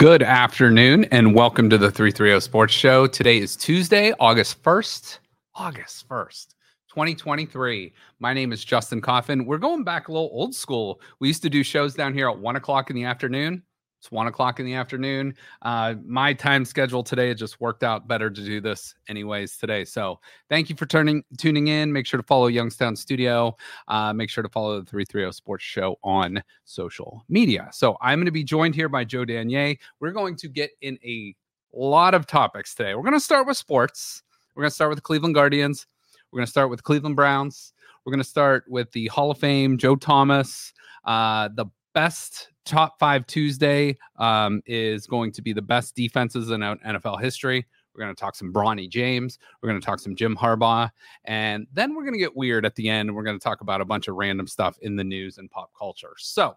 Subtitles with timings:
[0.00, 3.06] Good afternoon and welcome to the 330 Sports Show.
[3.06, 5.18] Today is Tuesday, August 1st.
[5.54, 6.54] August 1st,
[6.88, 7.92] 2023.
[8.18, 9.44] My name is Justin Coffin.
[9.44, 11.02] We're going back a little old school.
[11.18, 13.62] We used to do shows down here at one o'clock in the afternoon.
[14.00, 15.34] It's one o'clock in the afternoon.
[15.60, 19.84] Uh, my time schedule today just worked out better to do this anyways today.
[19.84, 21.92] So thank you for turning tuning in.
[21.92, 23.54] Make sure to follow Youngstown Studio.
[23.88, 27.68] Uh, make sure to follow the 330 Sports Show on social media.
[27.72, 29.76] So I'm going to be joined here by Joe Danier.
[30.00, 31.34] We're going to get in a
[31.74, 32.94] lot of topics today.
[32.94, 34.22] We're going to start with sports.
[34.56, 35.86] We're going to start with the Cleveland Guardians.
[36.32, 37.74] We're going to start with Cleveland Browns.
[38.06, 40.72] We're going to start with the Hall of Fame, Joe Thomas,
[41.04, 46.60] uh, the best top five Tuesday um, is going to be the best defenses in
[46.60, 47.66] NFL history.
[47.94, 49.38] We're going to talk some Bronny James.
[49.60, 50.90] We're going to talk some Jim Harbaugh.
[51.24, 53.14] And then we're going to get weird at the end.
[53.14, 55.70] We're going to talk about a bunch of random stuff in the news and pop
[55.76, 56.14] culture.
[56.16, 56.56] So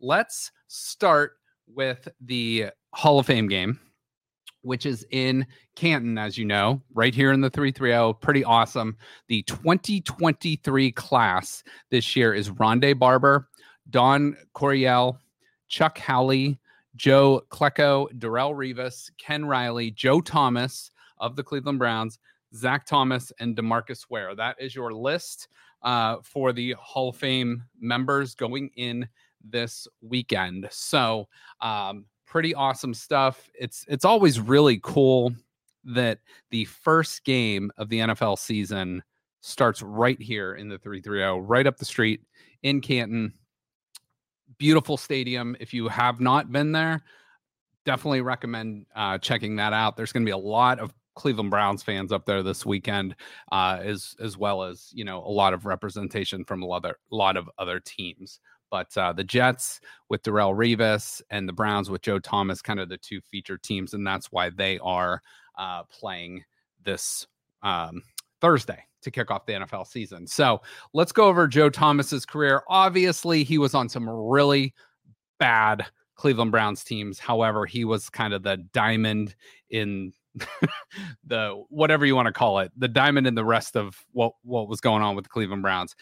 [0.00, 3.78] let's start with the Hall of Fame game,
[4.62, 8.18] which is in Canton, as you know, right here in the 330.
[8.20, 8.96] Pretty awesome.
[9.28, 13.48] The 2023 class this year is Rondé Barber,
[13.90, 15.18] Don Coryell,
[15.72, 16.60] Chuck Howley,
[16.96, 22.18] Joe Klecko, Darrelle Revis, Ken Riley, Joe Thomas of the Cleveland Browns,
[22.54, 24.34] Zach Thomas, and Demarcus Ware.
[24.34, 25.48] That is your list
[25.80, 29.08] uh, for the Hall of Fame members going in
[29.42, 30.68] this weekend.
[30.70, 31.26] So,
[31.62, 33.50] um, pretty awesome stuff.
[33.58, 35.32] It's it's always really cool
[35.84, 36.18] that
[36.50, 39.02] the first game of the NFL season
[39.40, 42.20] starts right here in the 330, right up the street
[42.62, 43.32] in Canton
[44.62, 45.56] beautiful stadium.
[45.58, 47.02] If you have not been there,
[47.84, 49.96] definitely recommend uh, checking that out.
[49.96, 53.16] There's going to be a lot of Cleveland Browns fans up there this weekend,
[53.50, 56.92] uh, as as well as you know a lot of representation from a lot of,
[56.92, 58.38] a lot of other teams.
[58.70, 62.88] But uh, the Jets with Darrelle Revis and the Browns with Joe Thomas, kind of
[62.88, 65.22] the two featured teams, and that's why they are
[65.58, 66.44] uh, playing
[66.84, 67.26] this
[67.64, 68.00] um,
[68.40, 70.26] Thursday to kick off the NFL season.
[70.26, 72.62] So let's go over Joe Thomas's career.
[72.68, 74.74] Obviously, he was on some really
[75.38, 75.84] bad
[76.16, 77.18] Cleveland Browns teams.
[77.18, 79.34] However, he was kind of the diamond
[79.70, 80.12] in
[81.26, 84.68] the whatever you want to call it, the diamond in the rest of what what
[84.68, 85.94] was going on with the Cleveland Browns.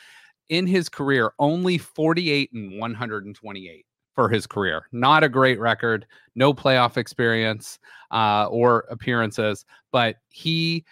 [0.48, 4.86] In his career, only 48 and 128 for his career.
[4.92, 7.78] Not a great record, no playoff experience
[8.10, 10.84] uh, or appearances, but he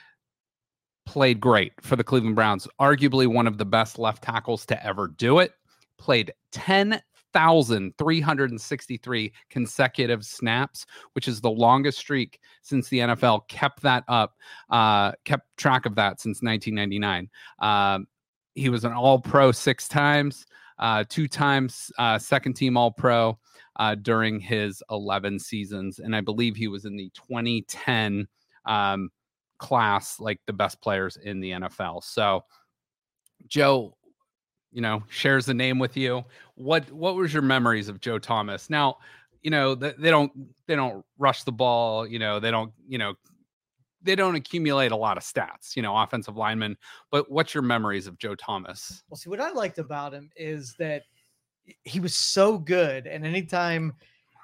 [1.08, 5.08] played great for the Cleveland Browns, arguably one of the best left tackles to ever
[5.08, 5.52] do it.
[5.96, 14.36] Played 10,363 consecutive snaps, which is the longest streak since the NFL kept that up,
[14.68, 17.30] uh, kept track of that since 1999.
[17.60, 18.06] Um,
[18.54, 20.44] he was an all pro six times,
[20.78, 23.38] uh, two times uh, second team all pro
[23.76, 26.00] uh, during his 11 seasons.
[26.00, 28.28] And I believe he was in the 2010
[28.66, 29.08] um,
[29.58, 32.02] class like the best players in the NFL.
[32.04, 32.44] So,
[33.46, 33.96] Joe,
[34.72, 36.24] you know, shares the name with you.
[36.54, 38.70] What what was your memories of Joe Thomas?
[38.70, 38.96] Now,
[39.42, 40.32] you know, they, they don't
[40.66, 42.06] they don't rush the ball.
[42.06, 43.14] You know, they don't you know
[44.02, 45.74] they don't accumulate a lot of stats.
[45.74, 46.76] You know, offensive linemen.
[47.10, 49.02] But what's your memories of Joe Thomas?
[49.08, 51.02] Well, see, what I liked about him is that
[51.84, 53.94] he was so good, and anytime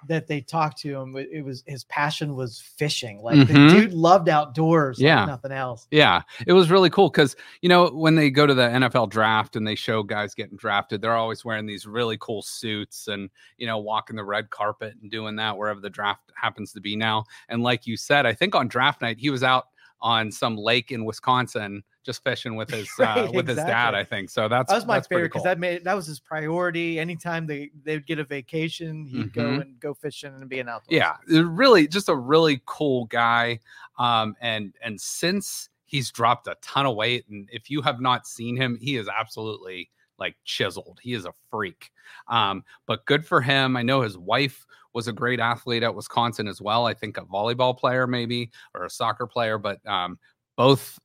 [0.09, 3.23] that they talked to him, it was his passion was fishing.
[3.23, 3.69] Like mm-hmm.
[3.69, 5.87] the dude loved outdoors, yeah, like nothing else.
[5.91, 9.57] Yeah, it was really cool because you know when they go to the NFL draft
[9.57, 13.67] and they show guys getting drafted, they're always wearing these really cool suits and you
[13.67, 17.25] know walking the red carpet and doing that wherever the draft happens to be now.
[17.49, 19.69] And like you said, I think on draft night he was out
[20.01, 23.55] on some lake in Wisconsin just fishing with his uh, with exactly.
[23.55, 23.95] his dad.
[23.95, 24.49] I think so.
[24.49, 25.45] That's that was my favorite because cool.
[25.45, 26.99] that made that was his priority.
[26.99, 29.41] Anytime they they would get a vacation, he'd mm-hmm.
[29.41, 30.97] go and go fishing and be an outdoor.
[30.97, 33.61] Yeah, really, just a really cool guy.
[33.99, 38.27] Um, and and since he's dropped a ton of weight, and if you have not
[38.27, 41.01] seen him, he is absolutely like chiseled.
[41.03, 41.91] He is a freak.
[42.29, 43.77] Um, but good for him.
[43.77, 46.87] I know his wife was a great athlete at Wisconsin as well.
[46.87, 50.19] I think a volleyball player, maybe, or a soccer player, but um,
[50.57, 50.99] both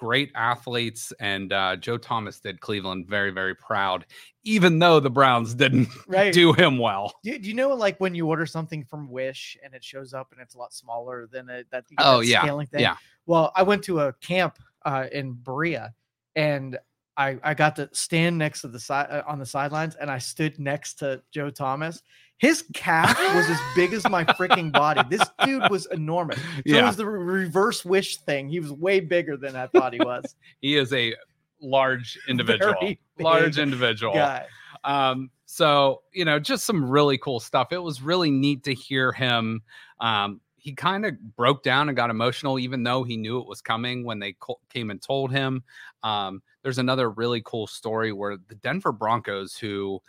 [0.00, 1.12] great athletes.
[1.20, 4.06] And uh, Joe Thomas did Cleveland very, very proud,
[4.44, 6.32] even though the Browns didn't right.
[6.32, 7.12] do him well.
[7.22, 10.32] Do, do, you know, like when you order something from Wish and it shows up
[10.32, 12.40] and it's a lot smaller than a, that, oh, that yeah.
[12.40, 12.80] scaling thing?
[12.80, 12.96] Yeah.
[13.26, 15.92] Well, I went to a camp uh, in Berea
[16.34, 16.78] and
[17.16, 20.18] I, I got to stand next to the side uh, on the sidelines and I
[20.18, 22.02] stood next to Joe Thomas
[22.40, 25.02] his calf was as big as my freaking body.
[25.10, 26.38] This dude was enormous.
[26.38, 26.78] So yeah.
[26.78, 28.48] it was the reverse wish thing.
[28.48, 30.34] He was way bigger than I thought he was.
[30.62, 31.14] he is a
[31.60, 32.94] large individual.
[33.18, 34.14] Large individual.
[34.14, 34.46] Guy.
[34.84, 37.72] Um, so you know, just some really cool stuff.
[37.72, 39.62] It was really neat to hear him
[40.00, 43.62] Um, he kind of broke down and got emotional, even though he knew it was
[43.62, 45.62] coming when they co- came and told him.
[46.02, 50.00] Um, there's another really cool story where the Denver Broncos, who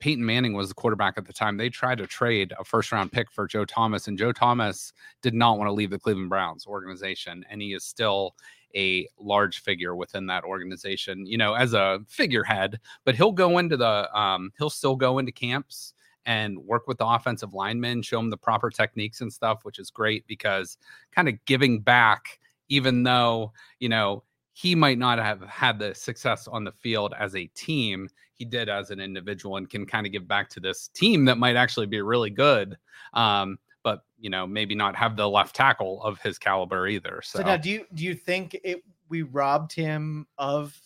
[0.00, 3.12] Peyton Manning was the quarterback at the time, they tried to trade a first round
[3.12, 4.92] pick for Joe Thomas, and Joe Thomas
[5.22, 8.34] did not want to leave the Cleveland Browns organization, and he is still
[8.76, 13.76] a large figure within that organization, you know, as a figurehead, but he'll go into
[13.76, 15.93] the um, he'll still go into camps
[16.26, 19.90] and work with the offensive linemen, show them the proper techniques and stuff, which is
[19.90, 20.78] great because
[21.14, 22.38] kind of giving back,
[22.68, 24.22] even though, you know,
[24.52, 28.68] he might not have had the success on the field as a team, he did
[28.68, 31.86] as an individual and can kind of give back to this team that might actually
[31.86, 32.76] be really good.
[33.12, 37.20] Um, but you know, maybe not have the left tackle of his caliber either.
[37.22, 40.76] So, So now, do you do you think it we robbed him of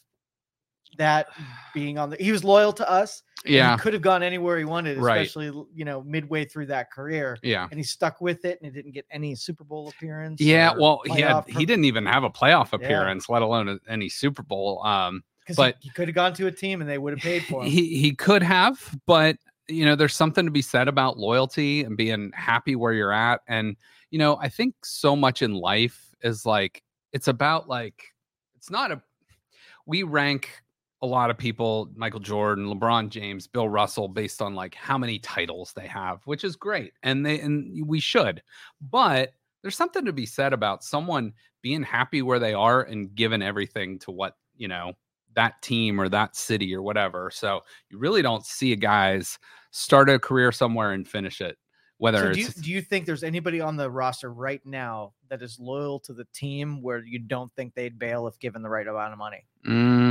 [0.96, 1.28] that
[1.74, 2.16] being on the?
[2.16, 3.22] He was loyal to us.
[3.44, 5.18] yeah, he could have gone anywhere he wanted, Right.
[5.22, 7.68] especially you know midway through that career, yeah.
[7.70, 10.40] and he stuck with it, and he didn't get any Super Bowl appearance.
[10.40, 12.84] Yeah, well, he had he didn't even have a playoff Yeah.
[12.84, 14.82] appearance, let alone any Super Bowl.
[14.84, 15.22] Um,
[15.56, 17.62] but- he, he could have gone to a team and they would have paid for
[17.62, 17.70] him.
[17.70, 19.36] he he could have, but
[19.68, 23.40] you know, there's something to be said about loyalty and being happy where you're at.
[23.48, 23.76] And
[24.10, 26.82] you know, I think so much in life is like
[27.12, 28.02] it's about like
[28.56, 29.00] it's not a
[29.86, 30.50] we rank
[31.00, 35.18] a lot of people, Michael Jordan, LeBron James, Bill Russell, based on like how many
[35.18, 36.92] titles they have, which is great.
[37.02, 38.42] And they and we should.
[38.80, 43.42] But there's something to be said about someone being happy where they are and giving
[43.42, 44.92] everything to what, you know,
[45.34, 47.30] that team or that city or whatever.
[47.32, 47.60] So
[47.90, 49.38] you really don't see a guys
[49.70, 51.56] start a career somewhere and finish it.
[51.98, 55.42] Whether So do you, do you think there's anybody on the roster right now that
[55.42, 58.86] is loyal to the team where you don't think they'd bail if given the right
[58.86, 59.44] amount of money?
[59.66, 60.07] Mm,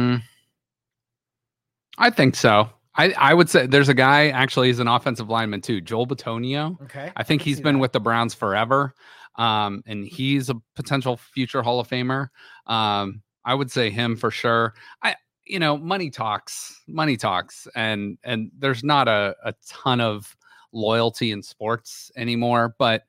[1.97, 2.69] I think so.
[2.95, 6.81] I, I would say there's a guy actually he's an offensive lineman too, Joel Bitonio.
[6.83, 7.81] Okay, I think can he's been that.
[7.81, 8.93] with the Browns forever.
[9.35, 12.29] Um, and he's a potential future Hall of Famer.
[12.65, 14.73] Um, I would say him for sure.
[15.03, 15.15] I
[15.45, 20.35] you know, money talks, money talks, and and there's not a, a ton of
[20.73, 22.75] loyalty in sports anymore.
[22.77, 23.03] But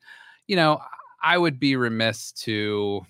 [0.47, 0.81] you know,
[1.23, 3.05] I would be remiss to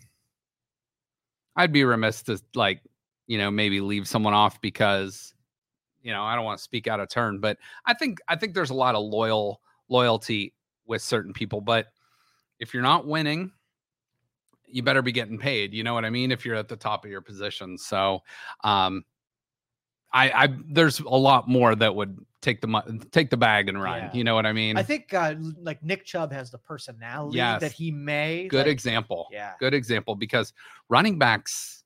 [1.56, 2.80] I'd be remiss to like,
[3.26, 5.34] you know, maybe leave someone off because,
[6.02, 8.54] you know, I don't want to speak out of turn, but I think I think
[8.54, 10.54] there's a lot of loyal loyalty
[10.86, 11.60] with certain people.
[11.60, 11.86] But
[12.58, 13.52] if you're not winning,
[14.66, 15.72] you better be getting paid.
[15.74, 16.30] You know what I mean?
[16.32, 17.78] If you're at the top of your position.
[17.78, 18.20] So
[18.64, 19.04] um
[20.12, 23.98] I I there's a lot more that would take the take the bag and run.
[24.04, 24.10] Yeah.
[24.14, 24.76] You know what I mean?
[24.78, 27.60] I think uh, like Nick Chubb has the personality Yes.
[27.60, 28.46] that he may.
[28.48, 29.26] good like- example.
[29.32, 29.52] Yeah.
[29.58, 30.52] Good example because
[30.88, 31.82] running backs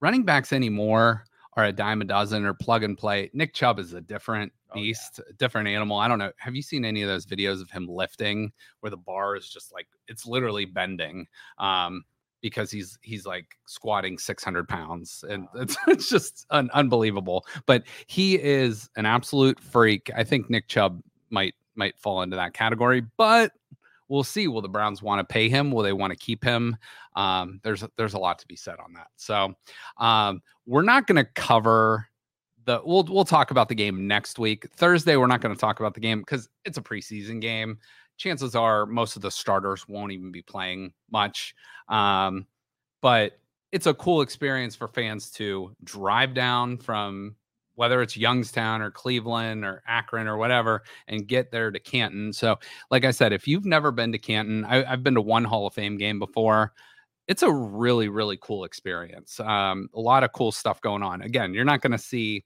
[0.00, 1.24] running backs anymore
[1.56, 3.30] are a dime a dozen or plug and play.
[3.32, 4.82] Nick Chubb is a different Oh, yeah.
[4.82, 5.98] beast, different animal.
[5.98, 6.32] I don't know.
[6.38, 9.72] Have you seen any of those videos of him lifting where the bar is just
[9.72, 11.26] like it's literally bending?
[11.58, 12.04] Um
[12.42, 18.34] because he's he's like squatting 600 pounds and it's, it's just un- unbelievable but he
[18.38, 23.52] is an absolute freak i think nick chubb might might fall into that category but
[24.14, 24.46] we'll see.
[24.46, 25.72] Will the browns want to pay him?
[25.72, 26.76] Will they want to keep him?
[27.16, 29.08] Um, there's there's a lot to be said on that.
[29.16, 29.54] So
[29.98, 32.06] um, we're not going to cover
[32.64, 34.68] the we'll we'll talk about the game next week.
[34.76, 37.78] Thursday we're not going to talk about the game because it's a preseason game.
[38.16, 41.54] Chances are most of the starters won't even be playing much.
[41.88, 42.46] Um,
[43.02, 43.38] but
[43.72, 47.34] it's a cool experience for fans to drive down from
[47.74, 52.32] whether it's Youngstown or Cleveland or Akron or whatever and get there to Canton.
[52.32, 52.58] So,
[52.90, 55.66] like I said, if you've never been to Canton, I, I've been to one Hall
[55.66, 56.72] of Fame game before.
[57.26, 59.40] It's a really, really cool experience.
[59.40, 61.22] Um, a lot of cool stuff going on.
[61.22, 62.44] Again, you're not going to see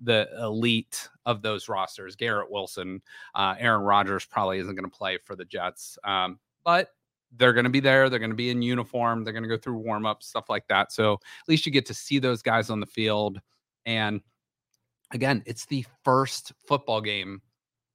[0.00, 2.16] the elite of those rosters.
[2.16, 3.02] Garrett Wilson,
[3.34, 6.90] uh, Aaron Rodgers probably isn't going to play for the Jets, um, but
[7.36, 8.08] they're going to be there.
[8.08, 9.24] They're going to be in uniform.
[9.24, 10.92] They're going to go through warm ups, stuff like that.
[10.92, 13.40] So at least you get to see those guys on the field.
[13.86, 14.20] And
[15.12, 17.42] again, it's the first football game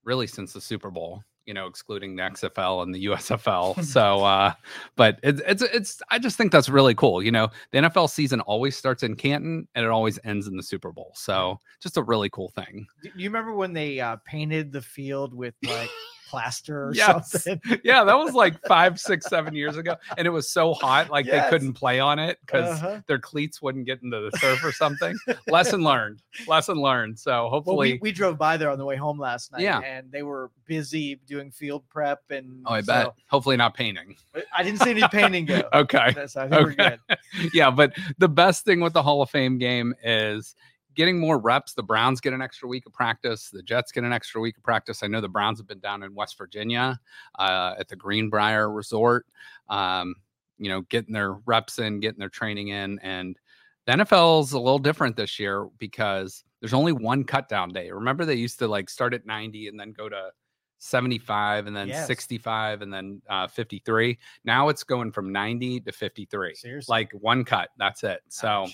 [0.03, 3.84] really since the Super Bowl, you know, excluding the XFL and the USFL.
[3.84, 4.53] so, uh,
[4.95, 7.24] but it's, it's, it's, I just think that's really cool.
[7.24, 10.63] You know, the NFL season always starts in Canton and it always ends in the
[10.63, 11.12] Super Bowl.
[11.15, 12.86] So just a really cool thing.
[13.03, 15.89] Do you remember when they uh, painted the field with like
[16.25, 17.32] plaster or Yes.
[17.32, 17.62] something?
[17.84, 19.96] Yeah, that was like five, six, seven years ago.
[20.17, 21.44] And it was so hot, like Yes.
[21.46, 23.01] they couldn't play on it because Uh-huh.
[23.08, 25.15] their cleats wouldn't get into the surf or something.
[25.48, 26.22] Lesson learned.
[26.48, 27.17] Lesson learned.
[27.20, 29.79] So Well, hopefully, we, we drove by there on the way home last night, Yeah.
[29.79, 33.13] and they were busy doing field prep, and oh, I bet.
[33.27, 34.15] Hopefully, not painting.
[34.55, 35.62] I didn't see any painting go.
[35.74, 36.13] Okay.
[36.27, 36.98] So I think we're Okay.
[37.10, 37.17] good.
[37.53, 40.55] yeah, but the best thing with the Hall of Fame game is
[40.95, 41.73] getting more reps.
[41.73, 43.49] The Browns get an extra week of practice.
[43.49, 45.03] The Jets get an extra week of practice.
[45.03, 46.99] I know the Browns have been down in West Virginia
[47.37, 49.25] uh, at the Greenbrier Resort,
[49.69, 50.15] um,
[50.57, 52.99] you know, getting their reps in, getting their training in.
[52.99, 53.37] And
[53.85, 57.91] the NFL's a little different this year because there's only one cut down day.
[57.91, 60.31] Remember, they used to like start at 90 and then go to
[60.79, 62.07] 75 and then Yes.
[62.07, 64.17] 65 and then uh, 53.
[64.43, 66.55] Now it's going from 90 to 53.
[66.55, 66.91] Seriously.
[66.91, 67.69] Like one cut.
[67.77, 68.21] That's it.
[68.29, 68.67] So.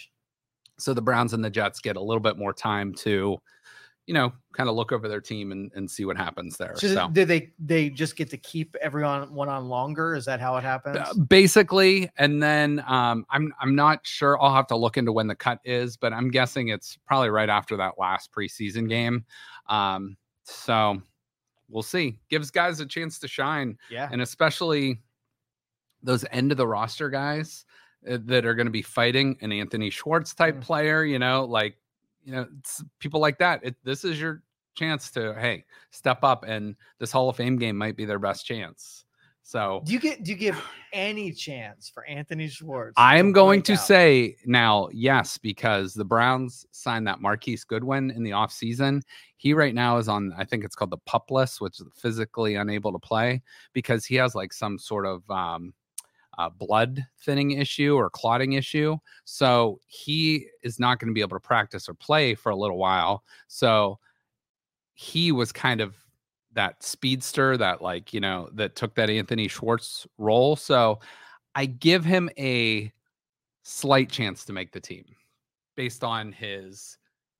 [0.82, 3.38] So the Browns and the Jets get a little bit more time to,
[4.08, 6.74] you know, kind of look over their team and, and see what happens there.
[6.76, 10.16] So, So, did they they just get to keep everyone one on longer?
[10.16, 10.98] Is that how it happens?
[10.98, 14.42] uh, basically, and then um, I'm I'm not sure.
[14.42, 17.50] I'll have to look into when the cut is, but I'm guessing it's probably right
[17.50, 19.26] after that last preseason game.
[19.70, 21.02] Um, so
[21.70, 22.18] we'll see.
[22.30, 23.78] Gives guys a chance to shine.
[23.90, 24.10] yeah.
[24.12, 25.00] and especially
[26.04, 27.66] those end of the roster guys
[28.04, 30.62] that are going to be fighting an Anthony Schwartz type Mm.
[30.62, 31.78] player, you know, like
[32.24, 33.62] you know, it's people like that.
[33.64, 34.44] It, this is your
[34.76, 38.46] chance to hey step up, and this Hall of Fame game might be their best
[38.46, 39.06] chance.
[39.44, 40.62] So Do you get do you give
[40.94, 42.94] any chance for Anthony Schwartz?
[42.96, 43.80] I am going to out?
[43.80, 49.02] say now, yes, because the Browns signed that Marquise Goodwin in the offseason.
[49.38, 52.56] He right now is on, I think it's called the pup list, which is physically
[52.56, 53.42] unable to play
[53.74, 55.74] because he has like some sort of um,
[56.38, 58.98] uh, blood thinning issue or clotting issue.
[59.26, 62.78] So he is not going to be able to practice or play for a little
[62.78, 63.24] while.
[63.48, 64.00] So
[64.94, 65.96] he was kind of
[66.54, 70.56] that speedster that like you know that took that Anthony Schwartz role.
[70.56, 71.00] So
[71.56, 72.92] I give him a
[73.64, 75.06] slight chance to make the team
[75.76, 76.98] based on his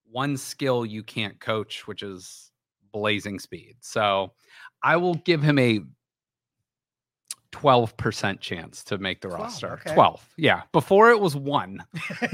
[0.10, 2.52] one skill you can't coach, which is
[2.92, 3.76] blazing speed.
[3.82, 4.34] So
[4.84, 5.82] I will give him a
[7.52, 9.74] 12% chance to make the 12, roster.
[9.74, 9.94] okay.
[9.94, 10.28] 12.
[10.38, 10.62] Yeah.
[10.72, 11.84] Before it was one.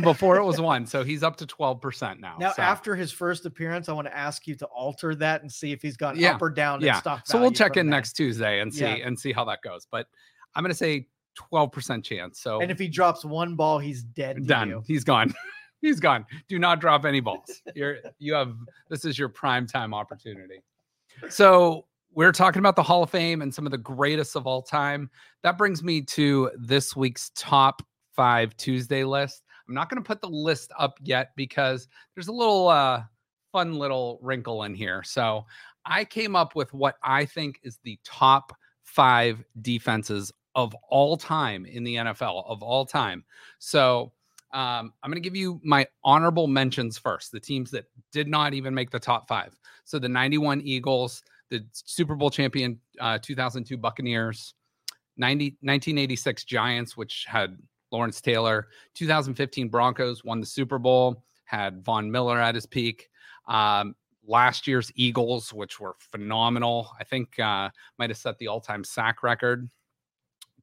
[0.02, 0.86] Before it was one.
[0.86, 2.36] So he's up to 12% now.
[2.40, 5.52] Now, So- after his first appearance, I want to ask you to alter that and
[5.52, 6.82] see if he's gone Yeah, up or down.
[6.82, 7.00] yeah.
[7.00, 7.92] stock So we'll check in then.
[7.92, 8.96] next Tuesday and see Yeah.
[9.08, 9.88] and see how that goes.
[9.90, 10.08] But
[10.56, 11.08] I'm going to say
[11.52, 12.40] 12% chance.
[12.40, 14.38] So And if he drops one ball, he's dead.
[14.38, 14.70] to done.
[14.70, 14.84] you.
[14.88, 15.34] He's gone.
[15.80, 16.26] He's gone.
[16.50, 17.62] Do not drop any balls.
[17.76, 18.56] You're you have
[18.90, 20.64] this is your prime time opportunity.
[21.30, 21.86] So
[22.18, 25.08] we're talking about the Hall of Fame and some of the greatest of all time.
[25.44, 29.44] That brings me to this week's top five Tuesday list.
[29.68, 33.04] I'm not going to put the list up yet because there's a little uh,
[33.52, 35.04] fun little wrinkle in here.
[35.04, 35.46] So
[35.86, 41.68] I came up with what I think is the top five defenses of all time
[41.68, 43.24] in the NFL of all time.
[43.60, 44.12] So
[44.54, 48.56] um, I'm going to give you my honorable mentions first, the teams that did not
[48.56, 49.56] even make the top five.
[49.86, 54.54] So the 91 Eagles, the Super Bowl champion uh, 2002 Buccaneers,
[55.18, 57.58] 90, 1986 Giants, which had
[57.92, 63.10] Lawrence Taylor, 2015 Broncos won the Super Bowl, had Von Miller at his peak.
[63.48, 68.62] Um, last year's Eagles, which were phenomenal, I think uh, might have set the all
[68.62, 69.70] time sack record.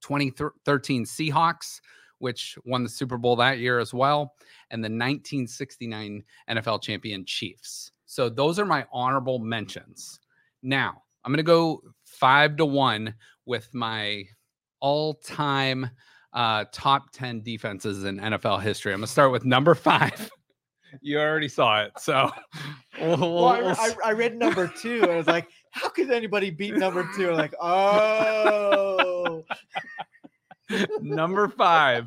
[0.03, 1.81] 2013 Seahawks,
[2.19, 4.35] which won the Super Bowl that year as well,
[4.71, 7.93] and the 1969 NFL champion Chiefs.
[8.05, 10.21] So those are my honorable mentions.
[10.65, 14.25] Now, I'm going to go five to one with my
[14.81, 15.91] all time
[16.33, 18.93] uh, top 10 defenses in NFL history.
[18.93, 20.31] I'm going to start with number five.
[21.03, 21.93] you already saw it.
[21.99, 22.31] So
[23.01, 25.89] we'll, we'll- Well, I, we'll I, I read number two and I was like, how
[25.91, 27.31] could anybody beat number two?
[27.31, 29.45] I'm like, oh,
[31.01, 32.07] Number five,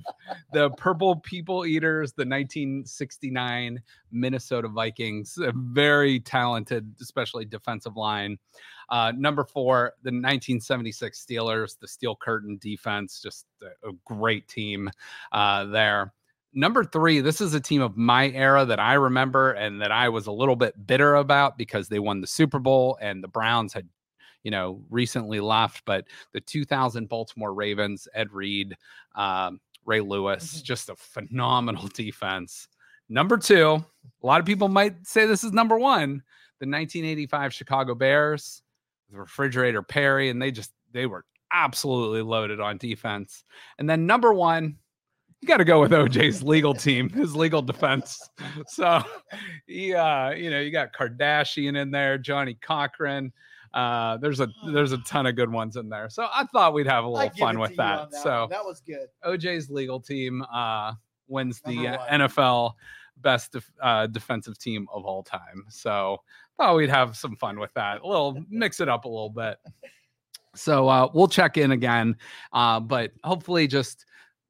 [0.54, 8.38] the Purple People Eaters, the 1969 Minnesota Vikings, a very talented, especially defensive line.
[8.90, 14.90] Uh, number four, the 1976 Steelers, the Steel Curtain defense, just a, a great team
[15.32, 16.14] uh, there.
[16.54, 20.10] Number three, this is a team of my era that I remember and that I
[20.10, 23.74] was a little bit bitter about because they won the Super Bowl and the Browns
[23.74, 23.88] had,
[24.48, 25.84] you know, recently left.
[25.84, 28.77] But the 2000 Baltimore Ravens, Ed Reed,
[29.13, 30.63] um, Ray Lewis, Mhm.
[30.63, 32.70] just a phenomenal defense.
[33.10, 33.84] Number two,
[34.24, 36.24] a lot of people might say this is number one,
[36.60, 38.63] the 1985 Chicago Bears,
[39.12, 43.44] the refrigerator Perry, and they just they were absolutely loaded on defense.
[43.80, 44.77] And then number one,
[45.42, 48.18] you got to go with OJ's legal team, his legal defense.
[48.68, 49.04] So,
[49.66, 53.34] he, uh, you know, you got Kardashian in there, Johnnie Cochran.
[53.74, 56.09] Uh, there's a there's a ton of good ones in there.
[56.09, 58.12] So I thought we'd have a little fun with that.
[58.12, 58.50] that So one.
[58.50, 59.07] that was good.
[59.25, 60.93] OJ's legal team uh,
[61.27, 61.75] wins the.
[62.12, 62.74] NFL
[63.21, 65.65] best def- uh, defensive team of all time.
[65.69, 66.21] So
[66.57, 68.01] thought we'd have some fun with that.
[68.01, 69.57] A little mix it up a little bit.
[70.55, 72.15] So uh, we'll check in again,
[72.53, 74.05] uh, but hopefully just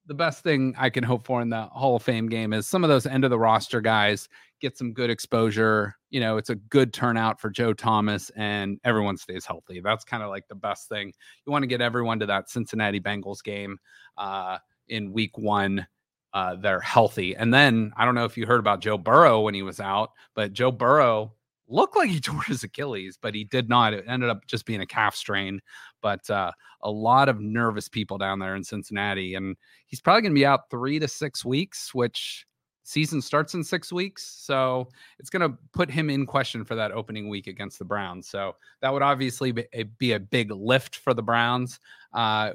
[0.08, 2.84] the best thing I can hope for in the Hall of Fame game is some
[2.84, 5.96] of those end of the roster guys get some good exposure.
[6.10, 9.82] You know, it's a good turnout for Joe Thomas and everyone stays healthy.
[9.82, 11.14] That's kind of like the best thing.
[11.46, 13.78] You want to get everyone to that Cincinnati Bengals game
[14.18, 15.86] uh, in week one.
[16.34, 17.36] Uh, they're healthy.
[17.36, 20.12] And then I don't know if you heard about Joe Burrow when he was out,
[20.36, 21.34] but Joe Burrow
[21.68, 23.94] looked like he tore his Achilles, but he did not.
[23.94, 25.62] It ended up just being a calf strain.
[26.02, 29.56] But uh, a lot of nervous people down there in Cincinnati, and
[29.88, 32.46] he's probably going to be out three to six weeks, which
[32.84, 34.26] season starts in six weeks.
[34.26, 34.88] So
[35.20, 38.30] it's going to put him in question for that opening week against the Browns.
[38.30, 41.80] So that would obviously be a, be a big lift for the Browns.
[42.14, 42.52] Uh,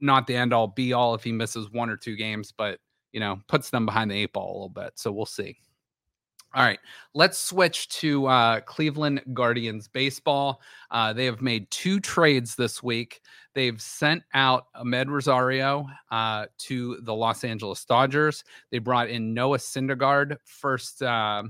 [0.00, 2.80] not the end all be all if he misses one or two games, but
[3.12, 4.92] you know puts them behind the eight ball a little bit.
[4.96, 5.56] So we'll see.
[6.56, 6.78] All right,
[7.12, 10.62] let's switch to uh, Cleveland Guardians baseball.
[10.90, 13.20] Uh, they have made two trades this week.
[13.54, 18.42] They've sent out Amed Rosario uh, to the Los Angeles Dodgers.
[18.70, 21.42] They brought in Noah Syndergaard, first uh,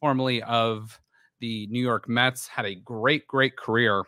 [0.00, 1.00] formerly of
[1.38, 4.02] the New York Mets, had a great, great career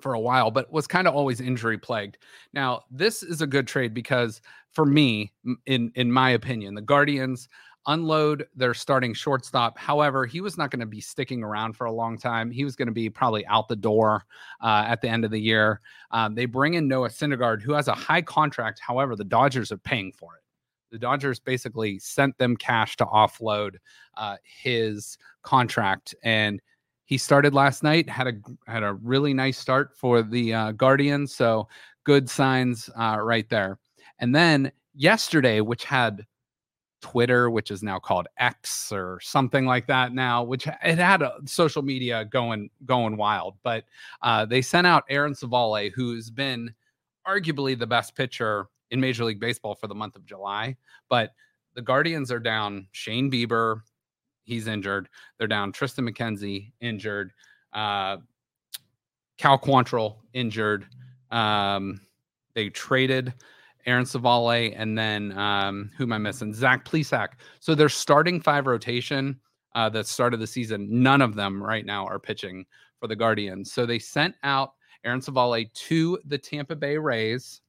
[0.00, 2.18] for a while, but was kind of always injury plagued.
[2.52, 4.40] Now, this is a good trade because
[4.72, 5.32] for me,
[5.66, 7.48] in in my opinion, the Guardians
[7.86, 9.78] unload their starting shortstop.
[9.78, 12.50] However, he was not going to be sticking around for a long time.
[12.50, 14.24] He was going to be probably out the door
[14.60, 15.80] uh, at the end of the year.
[16.10, 18.80] Um, they bring in Noah Syndergaard, who has a high contract.
[18.80, 20.42] However, the Dodgers are paying for it.
[20.90, 23.76] The Dodgers basically sent them cash to offload
[24.16, 26.60] uh, his contract, and
[27.04, 28.08] he started last night.
[28.08, 28.32] had a
[28.66, 31.34] had a really nice start for the uh, Guardians.
[31.34, 31.68] So
[32.04, 33.78] good signs uh, right there.
[34.20, 36.24] And then yesterday, which had
[37.00, 41.36] Twitter, which is now called X or something like that now, which it had a
[41.44, 43.56] social media going going wild.
[43.62, 43.84] But
[44.22, 46.74] uh, they sent out Aaron Civale, who's been
[47.26, 50.76] arguably the best pitcher in Major League Baseball for the month of July.
[51.08, 51.32] But
[51.74, 53.80] the Guardians are down Shane Bieber,
[54.44, 55.08] he's injured.
[55.38, 57.32] They're down Triston McKenzie, injured.
[57.72, 58.18] Uh,
[59.36, 60.86] Cal Quantrill, injured.
[61.30, 62.00] Um,
[62.54, 63.34] they traded
[63.86, 66.52] Aaron Civale, and then um, who am I missing?
[66.52, 67.28] Zach Plesac.
[67.60, 69.38] So they're starting five rotation
[69.74, 70.88] uh, that started the season.
[70.90, 72.66] None of them right now are pitching
[72.98, 73.72] for the Guardians.
[73.72, 74.72] So they sent out
[75.04, 77.60] Aaron Civale to the Tampa Bay Rays.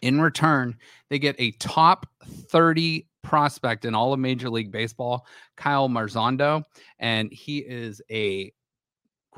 [0.00, 0.76] In return,
[1.10, 6.62] they get a top 30 prospect in all of Major League Baseball, Kyle Marzando,
[7.00, 8.52] and he is a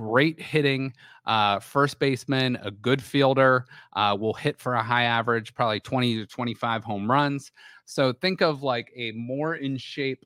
[0.01, 0.95] great hitting
[1.27, 6.17] uh, first baseman, a good fielder, uh, will hit for a high average, probably 20
[6.17, 7.53] to 25 home runs.
[7.85, 10.25] So think of like a more in shape,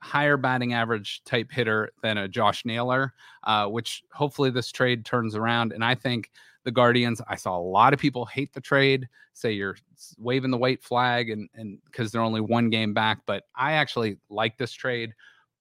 [0.00, 3.12] higher batting average type hitter than a Josh Naylor,
[3.44, 5.72] uh, which hopefully this trade turns around.
[5.72, 6.30] And I think
[6.64, 9.76] the Guardians, I saw a lot of people hate the trade, say you're
[10.18, 13.18] waving the white flag and and because they're only one game back.
[13.26, 15.12] But I actually like this trade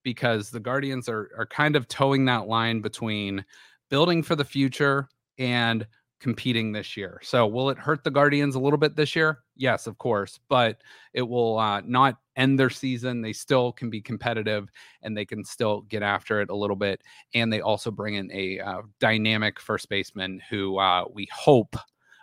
[0.03, 3.43] because the Guardians are are kind of towing that line between
[3.89, 5.87] building for the future and
[6.23, 7.19] competing this year.
[7.21, 9.39] So will it hurt the Guardians a little bit this year?
[9.57, 10.81] Yes, of course, but
[11.13, 13.21] it will uh, not end their season.
[13.21, 14.69] They still can be competitive
[15.01, 17.01] and they can still get after it a little bit.
[17.33, 21.75] And they also bring in a uh, dynamic first baseman who uh, we hope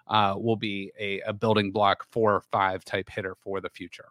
[0.06, 4.08] uh, will be a, a, building block four or five type hitter for the future.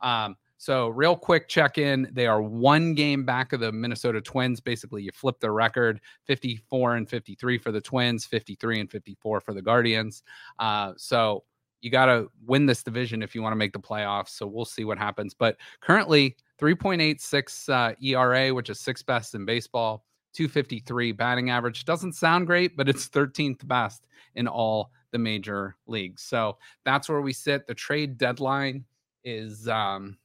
[0.00, 2.10] Um, so, real quick check in.
[2.12, 4.60] They are one game back of the Minnesota Twins.
[4.60, 9.54] Basically, you flip the record 54 and 53 for the Twins, 53 and 54 for
[9.54, 10.22] the Guardians.
[10.58, 11.44] Uh, so,
[11.80, 14.28] you got to win this division if you want to make the playoffs.
[14.36, 15.32] So, we'll see what happens.
[15.32, 21.86] But currently, 3.86 uh, ERA, which is sixth best in baseball, 253 batting average.
[21.86, 26.20] Doesn't sound great, but it's 13th best in all the major leagues.
[26.20, 27.66] So, that's where we sit.
[27.66, 28.84] The trade deadline
[29.24, 29.66] is.
[29.66, 30.18] Um,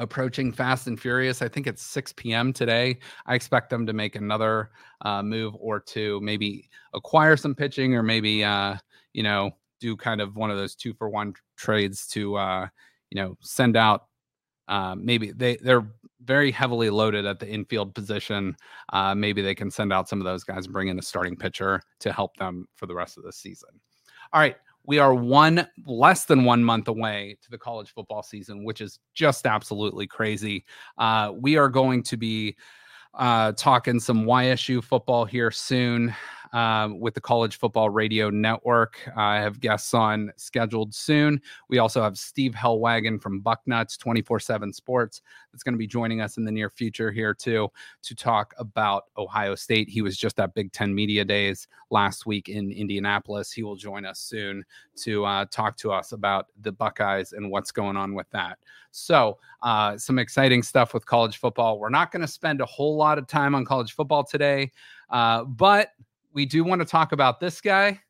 [0.00, 1.42] approaching fast and furious.
[1.42, 2.52] I think it's 6 p.m.
[2.52, 2.98] today.
[3.26, 4.70] I expect them to make another
[5.02, 8.76] uh, move or two, maybe acquire some pitching or maybe, uh,
[9.12, 12.66] you know, do kind of one of those two for one trades to, uh,
[13.10, 14.06] you know, send out.
[14.68, 15.86] Uh, maybe they they're
[16.22, 18.56] very heavily loaded at the infield position.
[18.92, 21.36] Uh, maybe they can send out some of those guys and bring in a starting
[21.36, 23.70] pitcher to help them for the rest of the season.
[24.32, 28.64] All right, we are one less than one month away to the college football season,
[28.64, 30.64] which is just absolutely crazy.
[30.98, 32.56] Uh, we are going to be
[33.14, 36.14] uh, talking some YSU football here soon.
[36.52, 38.98] Um, with the College Football Radio Network.
[39.16, 41.40] I have guests on scheduled soon.
[41.68, 46.20] We also have Steve Helwagen from Bucknuts 24 7 Sports that's going to be joining
[46.20, 47.68] us in the near future here, too,
[48.02, 49.88] to talk about Ohio State.
[49.88, 53.52] He was just at Big Ten Media Days last week in Indianapolis.
[53.52, 54.64] He will join us soon
[54.96, 58.58] to uh, talk to us about the Buckeyes and what's going on with that.
[58.92, 61.78] So, uh, some exciting stuff with college football.
[61.78, 64.72] We're not going to spend a whole lot of time on college football today,
[65.10, 65.92] uh, but
[66.32, 68.00] we do want to talk about this guy,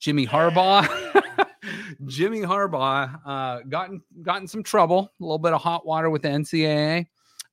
[0.00, 0.86] Jimmy Harbaugh.
[2.06, 6.10] Jimmy Harbaugh uh, got in, got in some trouble, a little bit of hot water
[6.10, 7.06] with the NCAA.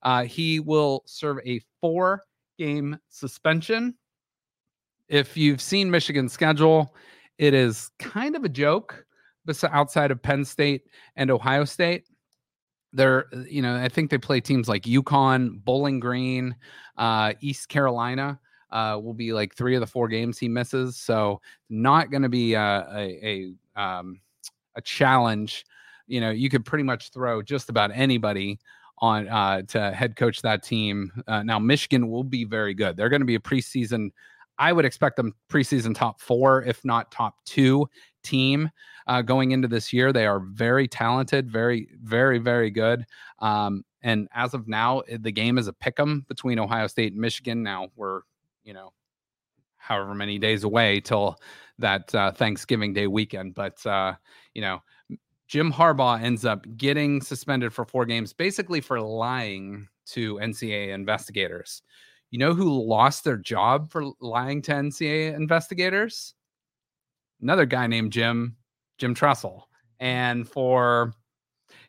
[0.04, 2.22] Uh, he will serve a four
[2.58, 3.96] game suspension.
[5.08, 6.96] If you've seen Michigan's schedule,
[7.38, 9.06] it is kind of a joke.
[9.64, 10.84] Outside of Penn State
[11.16, 12.08] and Ohio State,
[12.94, 16.56] they're you know I think they play teams like UConn, Bowling Green,
[16.98, 18.40] uh, East Carolina
[18.72, 20.98] uh, will be like three of the four games he misses.
[20.98, 24.20] So not going to be a a, a, um,
[24.76, 25.66] a challenge.
[26.08, 28.60] You know, you could pretty much throw just about anybody
[29.00, 31.12] on uh, to head coach that team.
[31.28, 32.96] Uh, now Michigan will be very good.
[32.96, 34.12] They're going to be a preseason.
[34.58, 37.90] I would expect them preseason top four, if not top two
[38.24, 38.70] team
[39.08, 40.14] uh, going into this year.
[40.14, 43.06] They are very talented, very, very, very good.
[43.40, 47.22] Um, and as of now, the game is a pick 'em between Ohio State and
[47.22, 47.64] Michigan.
[47.64, 48.22] Now we're
[48.66, 48.92] you know,
[49.78, 51.38] however many days away till
[51.80, 53.56] that uh, Thanksgiving Day weekend.
[53.56, 54.16] But uh,
[54.54, 54.82] you know,
[55.48, 61.82] Jim Harbaugh ends up getting suspended for four games, basically for lying to NCAA investigators.
[62.32, 66.34] You know who lost their job for lying to NCAA investigators?
[67.42, 68.58] Another guy named Jim
[68.98, 69.70] Jim Tressel.
[70.00, 71.14] And for,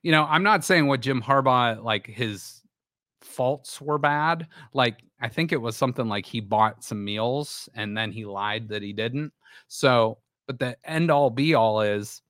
[0.03, 2.63] you know, I'm not saying what Jim Harbaugh like his
[3.23, 4.47] faults were bad.
[4.73, 8.69] Like I think it was something like he bought some meals and then he lied
[8.69, 9.33] that he didn't.
[9.69, 12.23] So, but the end all be all is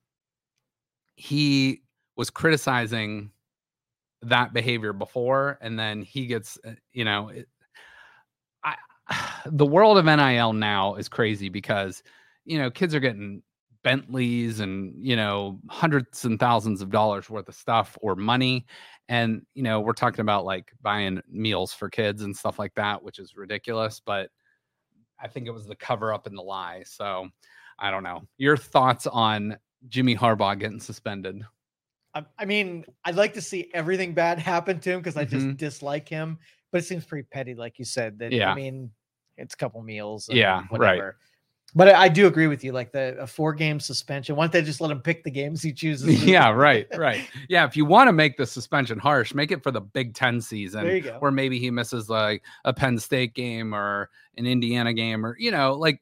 [1.15, 1.81] he
[2.15, 3.31] was criticizing
[4.21, 7.47] that behavior before and then he gets uh, you know it,
[8.63, 8.75] I
[9.45, 12.01] the world of NIL now is crazy because
[12.45, 13.43] you know kids are getting
[13.87, 18.65] Bentleys and you know hundreds and thousands of dollars worth of stuff or money
[19.07, 23.01] and you know we're talking about like buying meals for kids and stuff like that
[23.01, 24.29] which is ridiculous but
[25.21, 27.29] I think it was the cover up and the lie so
[27.79, 31.41] I don't know your thoughts on Jimmy Harbaugh getting suspended
[32.37, 35.55] I mean I'd like to see everything bad happen to him because I just mm-hmm.
[35.55, 36.39] dislike him
[36.73, 38.51] but it seems pretty petty like you said that yeah.
[38.51, 38.91] I mean
[39.37, 41.05] it's a couple meals yeah whatever.
[41.05, 41.13] right
[41.75, 42.71] but I, I, do agree with you.
[42.71, 44.35] Like the a four game suspension.
[44.35, 46.23] Why don't they just let him pick the games he chooses?
[46.25, 47.29] yeah, right, right.
[47.49, 50.39] Yeah, if you want to make the suspension harsh, make it for the Big Ten
[50.41, 50.85] season.
[50.85, 51.17] There you go.
[51.19, 55.51] Where maybe he misses like a Penn State game or an Indiana game or you
[55.51, 56.01] know like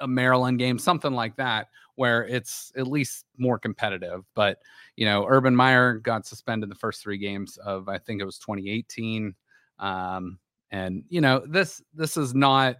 [0.00, 4.24] a Maryland game, something like that, where it's at least more competitive.
[4.34, 4.58] But
[4.96, 8.38] you know, Urban Meyer got suspended the first three games of I think it was
[8.38, 9.34] 2018.
[9.78, 10.38] Um,
[10.72, 12.76] and you know this this is not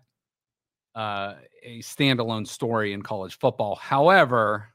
[0.97, 3.77] uh, a standalone story in college football.
[3.77, 4.69] However,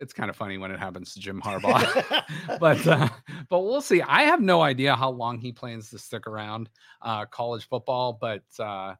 [0.00, 2.24] it's kind of funny when it happens to Jim Harbaugh,
[2.60, 3.08] but uh,
[3.48, 4.02] but we'll see.
[4.02, 6.70] I have no idea how long he plans to stick around
[7.02, 8.94] uh, college football, but uh,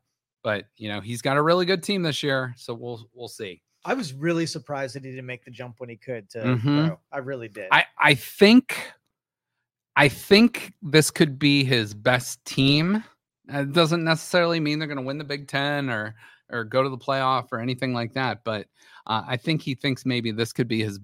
[0.44, 3.62] but you know he's got a really good team this year, so we'll we'll see.
[3.84, 6.28] I was really surprised that he didn't make the jump when he could.
[6.30, 6.94] To mm-hmm.
[7.10, 7.68] I really did.
[7.72, 8.92] I I think
[9.96, 13.02] I think this could be his best team
[13.48, 16.14] it doesn't necessarily mean they're going to win the Big Ten or
[16.50, 18.44] or go to the playoff or anything like that.
[18.44, 18.66] But
[19.06, 21.00] uh, I think he thinks maybe this could be his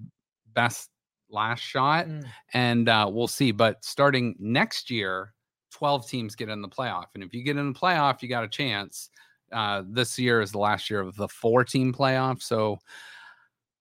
[0.53, 0.89] best
[1.29, 2.23] last shot, mm.
[2.53, 3.51] and uh, we'll see.
[3.51, 5.33] But starting next year,
[5.71, 8.43] twelve teams get in the playoff, and if you get in the playoff, you got
[8.43, 9.09] a chance.
[9.51, 12.79] Uh, this year is the last year of the four team playoff, so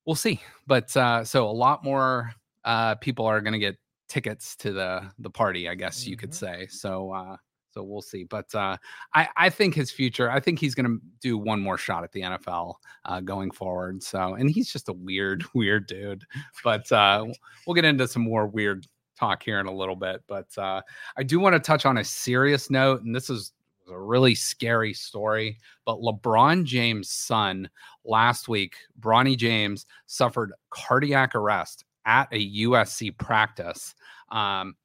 [0.05, 0.41] we'll see.
[0.67, 3.77] But uh, so a lot more uh, people are going to get
[4.09, 6.11] tickets to the the party, I guess mm-hmm.
[6.11, 6.61] you could mm-hmm.
[6.63, 6.67] say.
[6.69, 7.37] So uh,
[7.73, 8.25] so we'll see.
[8.25, 8.77] But uh,
[9.15, 12.13] I, I think his future, I think he's going to do one more shot at
[12.13, 14.03] the NFL uh, going forward.
[14.03, 16.25] So, and he's just a weird, weird dude.
[16.63, 17.27] But uh,
[17.67, 18.87] we'll get into some more weird
[19.19, 20.23] talk here in a little bit.
[20.27, 20.83] But uh,
[21.17, 23.53] I do want to touch on a serious note, and this is
[23.91, 25.59] a really scary story.
[25.85, 27.71] But LeBron James' son
[28.05, 33.95] last week, Bronny James, suffered cardiac arrest at a USC practice.
[34.31, 34.77] Um,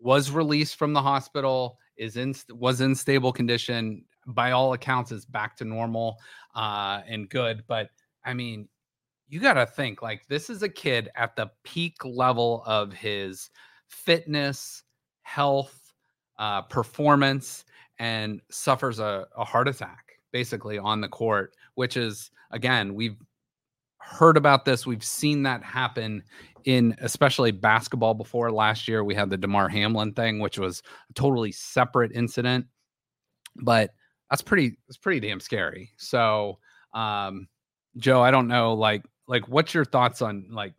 [0.00, 5.24] was released from the hospital is in was in stable condition by all accounts is
[5.24, 6.16] back to normal
[6.54, 7.90] uh and good but
[8.24, 8.68] i mean
[9.28, 13.50] you got to think like this is a kid at the peak level of his
[13.88, 14.84] fitness
[15.22, 15.92] health
[16.38, 17.64] uh performance
[17.98, 23.16] and suffers a, a heart attack basically on the court, which is again, we've
[23.98, 24.86] heard about this.
[24.86, 26.24] We've seen that happen
[26.64, 28.50] in especially basketball before.
[28.50, 32.66] Last year, we had the Damar Hamlin thing, which was a totally separate incident,
[33.56, 33.94] but
[34.30, 35.92] that's pretty, it's pretty damn scary.
[35.96, 36.58] So,
[36.94, 37.48] um,
[37.96, 40.74] Joe, I don't know, like, like, what's your thoughts on like,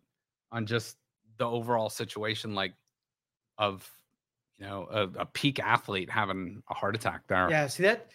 [0.52, 0.96] on just
[1.38, 2.74] the overall situation, like,
[3.56, 3.88] of
[4.58, 7.48] you know a, a peak athlete having a heart attack there?
[7.48, 8.08] Yeah, see that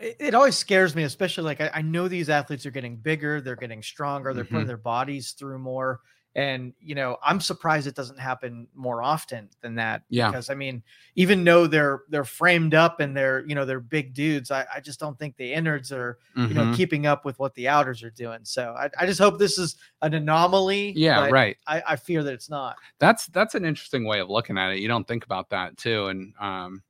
[0.00, 3.40] it, it always scares me, especially like I, I, know these athletes are getting bigger,
[3.40, 4.54] they're getting stronger, they're mm-hmm.
[4.54, 6.00] putting their bodies through more.
[6.36, 10.02] And you know, I'm surprised it doesn't happen more often than that.
[10.10, 10.30] Yeah.
[10.30, 10.82] Because I mean,
[11.16, 14.80] even though they're they're framed up and they're you know they're big dudes, I, I
[14.80, 16.48] just don't think the innards are mm-hmm.
[16.48, 16.74] you know mm-hmm.
[16.74, 18.40] keeping up with what the outers are doing.
[18.44, 20.92] So I, I just hope this is an anomaly.
[20.96, 21.56] Yeah, right.
[21.66, 22.76] I, I fear that it's not.
[23.00, 24.78] That's that's an interesting way of looking at it.
[24.78, 26.06] You don't think about that too.
[26.06, 26.82] And um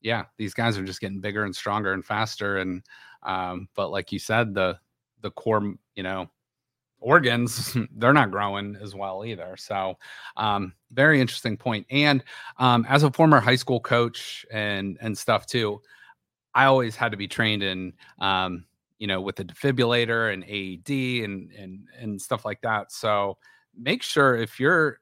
[0.00, 2.58] yeah, these guys are just getting bigger and stronger and faster.
[2.58, 2.82] And
[3.22, 4.78] um, but like you said, the
[5.22, 6.30] the core, you know,
[7.00, 9.56] organs they're not growing as well either.
[9.56, 9.96] So
[10.36, 11.86] um, very interesting point.
[11.90, 12.24] And
[12.58, 15.80] um, as a former high school coach and and stuff too
[16.54, 18.64] i always had to be trained in um,
[18.98, 22.92] you know with the defibrillator and aed and and and stuff like that.
[22.92, 23.38] So
[23.76, 25.00] make sure if you're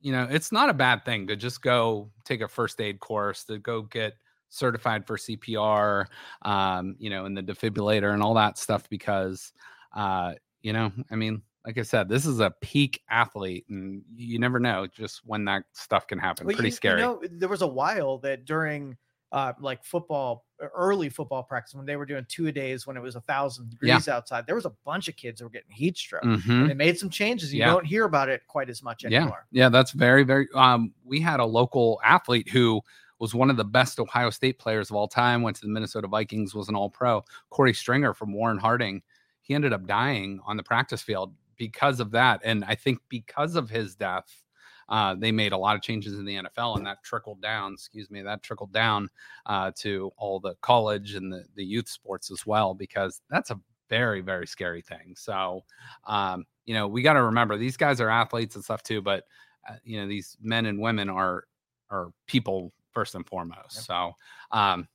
[0.00, 3.44] you know it's not a bad thing to just go take a first aid course
[3.44, 4.14] to go get
[4.48, 6.04] certified for cpr
[6.42, 9.52] um, you know and the defibrillator and all that stuff because
[9.94, 10.32] uh,
[10.62, 14.58] you know, I mean, like I said, this is a peak athlete, and you never
[14.58, 16.46] know just when that stuff can happen.
[16.46, 17.00] Well, Pretty you, scary.
[17.00, 18.96] You know, there was a while that during
[19.30, 20.44] uh, like football,
[20.74, 23.70] early football practice, when they were doing two a days when it was a thousand
[23.70, 24.16] degrees yeah.
[24.16, 26.24] outside, there was a bunch of kids that were getting heat stroke.
[26.24, 26.50] Mm-hmm.
[26.50, 27.52] And they made some changes.
[27.52, 27.66] You yeah.
[27.66, 29.46] don't hear about it quite as much anymore.
[29.52, 30.48] Yeah, yeah, that's very, very.
[30.54, 32.82] Um, we had a local athlete who
[33.20, 35.42] was one of the best Ohio State players of all time.
[35.42, 37.24] Went to the Minnesota Vikings, was an All Pro.
[37.52, 39.00] Korey Stringer from Warren Harding
[39.42, 42.40] he ended up dying on the practice field because of that.
[42.44, 44.42] And I think because of his death,
[44.88, 47.74] uh, they made a lot of changes in the NFL, and that trickled down.
[47.74, 49.08] Excuse me, that trickled down
[49.46, 53.60] uh, to all the college and the the youth sports as well, because that's a
[53.88, 55.14] very very scary thing.
[55.16, 55.64] So,
[56.06, 59.24] um, you know, we got to remember these guys are athletes and stuff too, but
[59.68, 61.44] uh, you know, these men and women are
[61.90, 63.76] are people first and foremost.
[63.76, 63.84] Yep.
[63.84, 64.12] So,
[64.50, 64.88] um,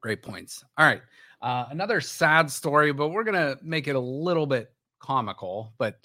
[0.00, 0.64] great points.
[0.78, 1.02] All right.
[1.42, 5.74] Uh, another sad story, but we're gonna make it a little bit comical.
[5.76, 5.98] But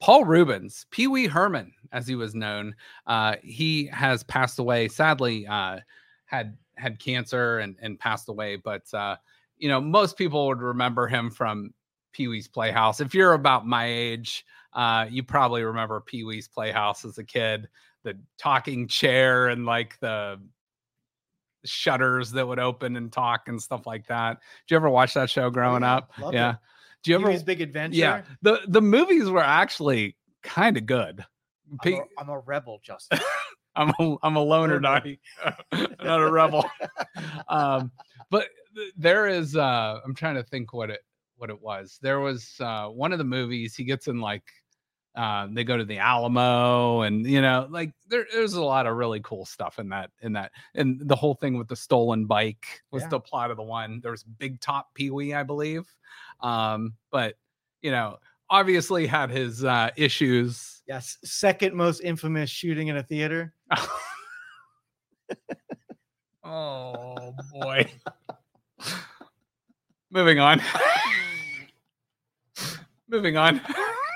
[0.00, 2.74] Paul Reubens, Pee Wee Herman, as he was known,
[3.06, 4.88] uh, he has passed away.
[4.88, 5.78] Sadly, uh,
[6.26, 8.56] had had cancer and and passed away.
[8.56, 9.16] But uh,
[9.56, 11.72] you know, most people would remember him from
[12.12, 13.00] Pee Wee's Playhouse.
[13.00, 17.68] If you're about my age, uh, you probably remember Pee Wee's Playhouse as a kid.
[18.04, 20.40] The talking chair and like the
[21.64, 24.38] shutters that would open and talk and stuff like that.
[24.66, 26.12] Did you ever watch that show growing yeah, up?
[26.32, 26.50] Yeah.
[26.50, 26.56] It.
[27.04, 27.96] Do you ever Big Adventure?
[27.96, 28.22] Yeah.
[28.42, 31.24] The the movies were actually kind of good.
[31.84, 33.20] I'm a, I'm a rebel, Justin.
[33.76, 35.06] I'm a, I'm a loner, not,
[36.02, 36.64] not a rebel.
[37.48, 37.92] um,
[38.30, 38.48] but
[38.96, 41.00] there is uh I'm trying to think what it
[41.36, 41.98] what it was.
[42.02, 44.42] There was uh one of the movies he gets in like
[45.18, 48.96] uh, they go to the Alamo, and you know, like there, there's a lot of
[48.96, 50.10] really cool stuff in that.
[50.22, 53.08] In that, and the whole thing with the stolen bike was yeah.
[53.08, 53.98] the plot of the one.
[54.00, 55.92] There was Big Top Pee Wee, I believe,
[56.40, 57.34] um, but
[57.82, 60.82] you know, obviously had his uh, issues.
[60.86, 63.52] Yes, second most infamous shooting in a theater.
[66.44, 67.90] oh boy.
[70.12, 70.62] Moving on.
[73.08, 73.60] Moving on.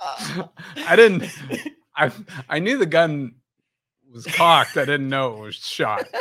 [0.76, 1.24] I didn't.
[1.96, 2.10] I
[2.48, 3.34] I knew the gun
[4.12, 4.76] was cocked.
[4.76, 6.06] I didn't know it was shot.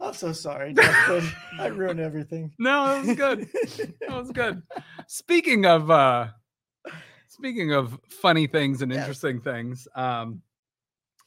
[0.00, 1.28] I'm so sorry, Justin.
[1.58, 2.52] I ruined everything.
[2.58, 3.48] No, it was good.
[4.00, 4.62] That was good.
[5.06, 6.28] Speaking of uh
[7.28, 10.40] speaking of funny things and interesting things, um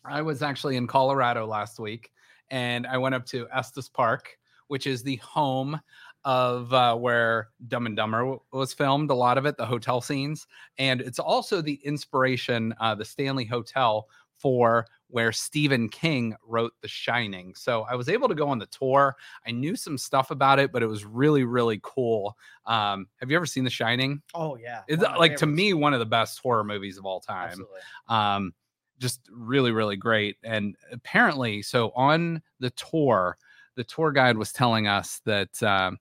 [0.06, 2.12] I was actually in Colorado last week
[2.50, 5.80] and I went up to Estes Park, which is the home
[6.23, 10.47] of uh, where Dumb and Dumber was filmed, a lot of it, the hotel scenes.
[10.77, 14.07] And it's also the inspiration, uh, the Stanley Hotel,
[14.38, 17.53] for where Stephen King wrote The Shining.
[17.53, 19.15] So I was able to go on the tour.
[19.45, 22.38] I knew some stuff about it, but it was really, really cool.
[22.65, 24.21] Um, have you ever seen The Shining?
[24.34, 24.81] Oh, yeah.
[24.88, 27.65] It's like to me, one of the best horror movies of all time.
[28.07, 28.53] Um,
[28.99, 30.38] just really, really great.
[30.43, 33.38] And apparently, so on the tour,
[33.75, 35.62] the tour guide was telling us that.
[35.62, 35.91] Uh,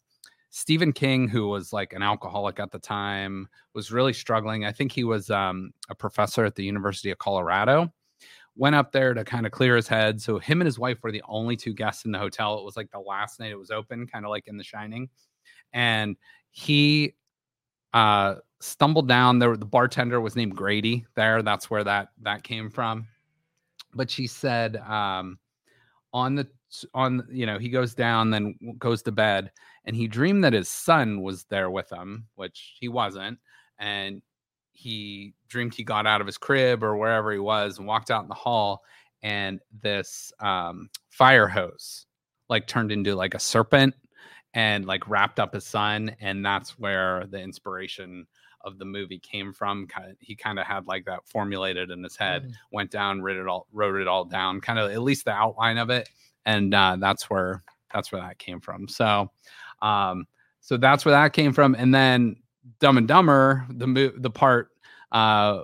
[0.51, 4.65] Stephen King, who was like an alcoholic at the time, was really struggling.
[4.65, 7.93] I think he was um, a professor at the University of Colorado.
[8.57, 10.21] went up there to kind of clear his head.
[10.21, 12.59] So him and his wife were the only two guests in the hotel.
[12.59, 15.09] It was like the last night it was open, kind of like in The Shining.
[15.73, 16.17] And
[16.51, 17.15] he
[17.95, 22.71] uh stumbled down there the bartender was named Grady there that's where that that came
[22.71, 23.07] from
[23.95, 25.39] but she said um
[26.13, 26.47] on the
[26.95, 29.51] on you know he goes down then goes to bed
[29.85, 33.39] and he dreamed that his son was there with him which he wasn't
[33.79, 34.23] and
[34.73, 38.23] he dreamed he got out of his crib or wherever he was and walked out
[38.23, 38.83] in the hall
[39.23, 42.07] and this um, fire hose
[42.49, 43.95] like turned into like a serpent
[44.55, 48.27] and like wrapped up his son and that's where the inspiration
[48.63, 52.17] of the movie came from kind he kind of had like that formulated in his
[52.17, 52.53] head mm.
[52.73, 55.79] went down wrote it all wrote it all down kind of at least the outline
[55.79, 56.09] of it
[56.47, 59.31] and uh, that's where that's where that came from so
[59.83, 60.27] um
[60.61, 62.37] so that's where that came from and then
[62.79, 64.71] dumb and dumber the the part
[65.13, 65.61] uh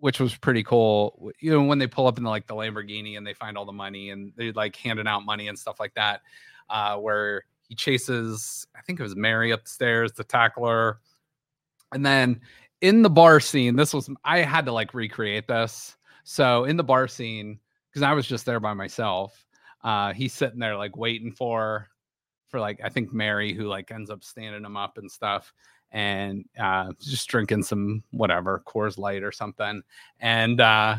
[0.00, 1.30] which was pretty cool.
[1.40, 3.66] You know, when they pull up in the, like the Lamborghini and they find all
[3.66, 6.22] the money and they're like handing out money and stuff like that,
[6.70, 11.00] uh, where he chases, I think it was Mary upstairs, the tackler.
[11.92, 12.40] And then
[12.80, 15.96] in the bar scene, this was, I had to like recreate this.
[16.24, 19.44] So in the bar scene, because I was just there by myself,
[19.82, 21.88] uh, he's sitting there like waiting for,
[22.48, 25.52] for like, I think Mary, who like ends up standing him up and stuff
[25.92, 29.82] and uh, just drinking some whatever Coors Light or something,
[30.20, 30.96] and uh,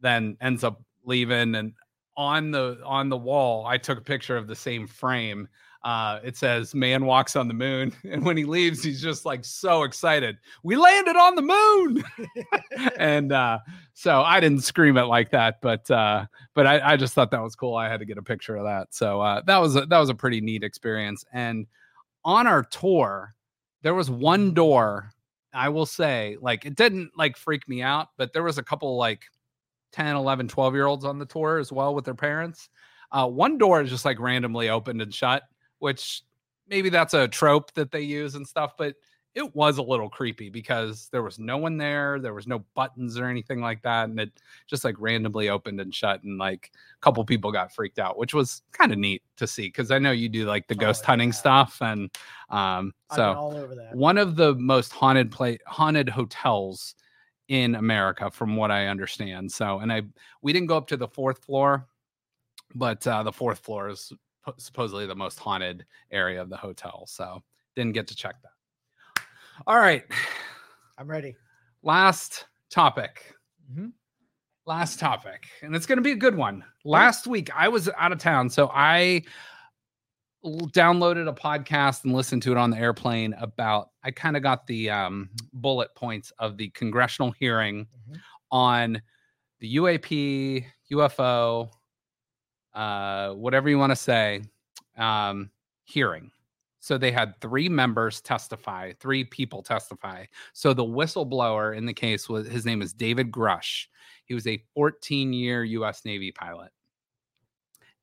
[0.00, 1.54] then ends up leaving.
[1.54, 1.72] And
[2.16, 5.48] on the on the wall, I took a picture of the same frame
[5.84, 7.92] uh, it says man walks on the moon.
[8.04, 10.38] And when he leaves he's just like so excited.
[10.62, 12.04] We landed on the moon!
[12.96, 13.58] And uh,
[13.94, 17.42] so i didn't scream it like that but uh, but I, I, just thought that
[17.42, 17.74] was cool.
[17.74, 18.94] I had to get a picture of that.
[18.94, 21.24] So uh, that was a, that was a pretty neat experience.
[21.32, 21.66] And
[22.24, 23.34] on our tour
[23.82, 25.10] there was one door
[25.52, 28.96] i will say like it didn't like freak me out but there was a couple
[28.96, 29.22] like
[29.92, 32.68] 10 11 12 year olds on the tour as well with their parents.
[33.12, 35.42] Uh, one door is just like randomly opened and shut
[35.82, 36.22] which
[36.68, 38.94] maybe that's a trope that they use and stuff, but
[39.34, 43.18] it was a little creepy because there was no one there, there was no buttons
[43.18, 44.30] or anything like that, and it
[44.68, 48.32] just like randomly opened and shut, and like a couple people got freaked out, which
[48.32, 51.06] was kind of neat to see because I know you do like the ghost oh,
[51.08, 51.34] hunting yeah.
[51.34, 52.10] stuff, and
[52.50, 56.94] um, so one of the most haunted play haunted hotels
[57.48, 59.50] in America, from what I understand.
[59.50, 60.02] So, and I
[60.42, 61.88] we didn't go up to the fourth floor,
[62.74, 64.12] but uh, the fourth floor is
[64.58, 67.04] supposedly the most haunted area of the hotel.
[67.06, 67.42] So
[67.76, 69.24] didn't get to check that.
[69.66, 70.04] All right.
[70.98, 71.36] I'm ready.
[71.82, 73.34] Last topic.
[73.70, 73.88] Mm-hmm.
[74.66, 75.48] Last topic.
[75.62, 76.64] And it's going to be a good one.
[76.84, 78.50] Last week, I was out of town.
[78.50, 79.22] So I
[80.44, 84.66] downloaded a podcast and listened to it on the airplane about, I kind of got
[84.66, 88.18] the um, bullet points of the congressional hearing mm-hmm.
[88.50, 89.02] on
[89.60, 91.70] the UAP, UFO,
[92.74, 94.42] uh, whatever you want to say,
[94.96, 95.50] um,
[95.84, 96.30] hearing.
[96.80, 100.24] So they had three members testify, three people testify.
[100.52, 103.86] So the whistleblower in the case was his name is David Grusch.
[104.24, 106.04] He was a 14 year U.S.
[106.04, 106.72] Navy pilot.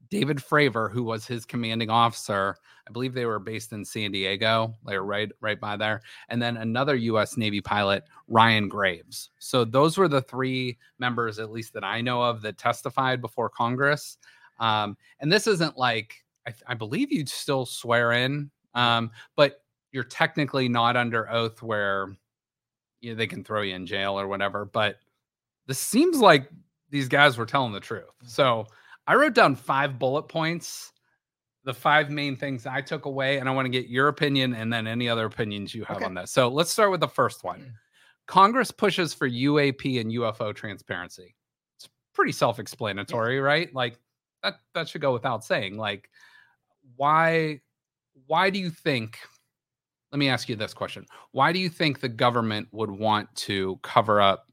[0.09, 2.55] David Fravor, who was his commanding officer,
[2.87, 6.57] I believe they were based in San Diego, like right right by there, and then
[6.57, 7.37] another U.S.
[7.37, 9.29] Navy pilot, Ryan Graves.
[9.37, 13.49] So those were the three members, at least that I know of, that testified before
[13.49, 14.17] Congress.
[14.59, 20.03] Um, and this isn't like I, I believe you'd still swear in, um, but you're
[20.03, 22.15] technically not under oath where
[23.01, 24.65] you know, they can throw you in jail or whatever.
[24.65, 24.97] But
[25.67, 26.49] this seems like
[26.89, 28.03] these guys were telling the truth.
[28.03, 28.27] Mm-hmm.
[28.27, 28.67] So
[29.07, 30.91] I wrote down five bullet points,
[31.63, 34.71] the five main things I took away, and I want to get your opinion and
[34.71, 36.05] then any other opinions you have okay.
[36.05, 36.31] on this.
[36.31, 37.59] So let's start with the first one.
[37.59, 37.71] Mm.
[38.27, 41.35] Congress pushes for UAP and UFO transparency.
[41.77, 43.41] It's pretty self-explanatory, yeah.
[43.41, 43.73] right?
[43.73, 43.99] Like
[44.43, 45.77] that that should go without saying.
[45.77, 46.09] Like,
[46.95, 47.61] why
[48.27, 49.19] why do you think?
[50.11, 53.79] Let me ask you this question: Why do you think the government would want to
[53.81, 54.47] cover up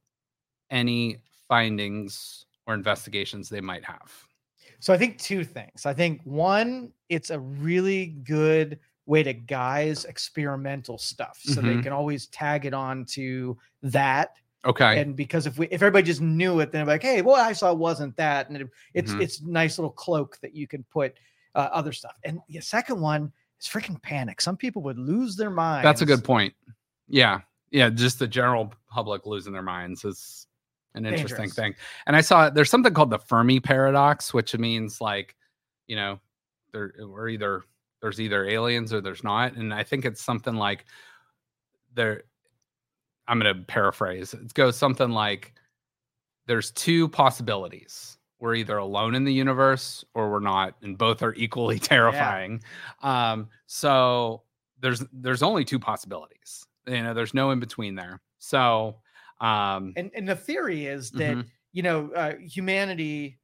[0.70, 1.18] any
[1.48, 4.12] findings or investigations they might have?
[4.80, 5.86] So I think two things.
[5.86, 11.76] I think one, it's a really good way to guise experimental stuff, so mm-hmm.
[11.76, 14.30] they can always tag it on to that
[14.66, 15.00] Okay.
[15.00, 17.72] And because if we if everybody just knew it, then like, hey, well, I saw
[17.72, 19.20] wasn't that, and it, it's mm-hmm.
[19.20, 21.14] it's nice little cloak that you can put
[21.54, 22.16] uh, other stuff.
[22.24, 24.40] And the second one is freaking panic.
[24.40, 25.84] Some people would lose their minds.
[25.84, 26.52] That's a good point.
[27.08, 27.40] Yeah,
[27.70, 27.90] yeah.
[27.90, 30.48] Just the general public losing their minds is
[30.94, 31.54] an interesting Dangerous.
[31.54, 31.74] thing.
[32.06, 35.36] And I saw there's something called the Fermi paradox, which means like,
[35.86, 36.18] you know,
[36.72, 37.62] there we're either
[38.02, 40.86] there's either aliens or there's not, and I think it's something like
[41.94, 42.24] there
[43.28, 44.34] I'm going to paraphrase.
[44.34, 45.54] It goes something like
[46.46, 48.18] there's two possibilities.
[48.38, 52.62] We're either alone in the universe or we're not, and both are equally terrifying.
[53.02, 54.44] Um, so
[54.80, 56.66] there's there's only two possibilities.
[56.86, 58.20] You know, there's no in between there.
[58.38, 59.00] So
[59.40, 63.38] um And and the theory is that mhm, you know uh, humanity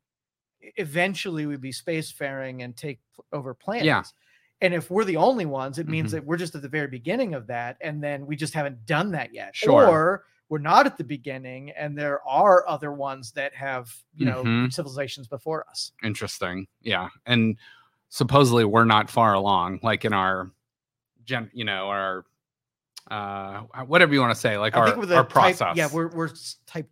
[0.60, 3.00] eventually would be spacefaring and take
[3.32, 4.14] over planets.
[4.62, 6.12] And if we're the only ones, it means Mhm.
[6.12, 9.10] that we're just at the very beginning of that, and then we just haven't done
[9.10, 9.54] that yet.
[9.54, 9.86] Sure.
[9.88, 14.42] Or we're not at the beginning, and there are other ones that have you know
[14.44, 14.72] Mhm.
[14.72, 15.92] civilizations before us.
[16.02, 16.66] interesting.
[16.80, 17.08] Yeah.
[17.26, 17.58] And
[18.08, 20.50] supposedly we're not far along, like in our
[21.24, 22.24] gen, you know, our
[23.10, 25.76] uh whatever you want to say, like I our, think with the our type- process.
[25.76, 26.30] yeah, we're we're
[26.66, 26.88] type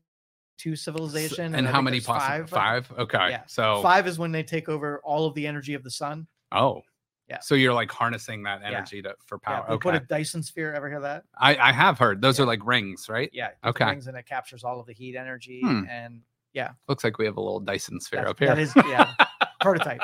[0.59, 2.51] two civilization, and I how many possible Five.
[2.89, 2.99] five?
[2.99, 3.31] Okay.
[3.31, 3.43] Yeah.
[3.47, 6.27] So Five is when they take over all of the energy of the sun.
[6.53, 6.83] oh
[7.31, 7.39] Yeah.
[7.41, 8.67] So you're like harnessing that Yeah.
[8.69, 9.65] energy to for power.
[9.69, 10.75] Yeah, we put a Dyson sphere.
[10.75, 11.25] Ever hear that?
[11.39, 12.43] I, I have heard those Yeah.
[12.45, 13.31] are like rings, right?
[13.33, 13.51] Yeah.
[13.65, 13.85] Okay.
[13.87, 15.85] Rings and it captures all of the heat energy Hmm.
[15.89, 16.23] and
[16.53, 16.71] yeah.
[16.89, 18.49] Looks like we have a little Dyson sphere That's- up here.
[18.49, 19.15] That is yeah.
[19.61, 20.01] prototype.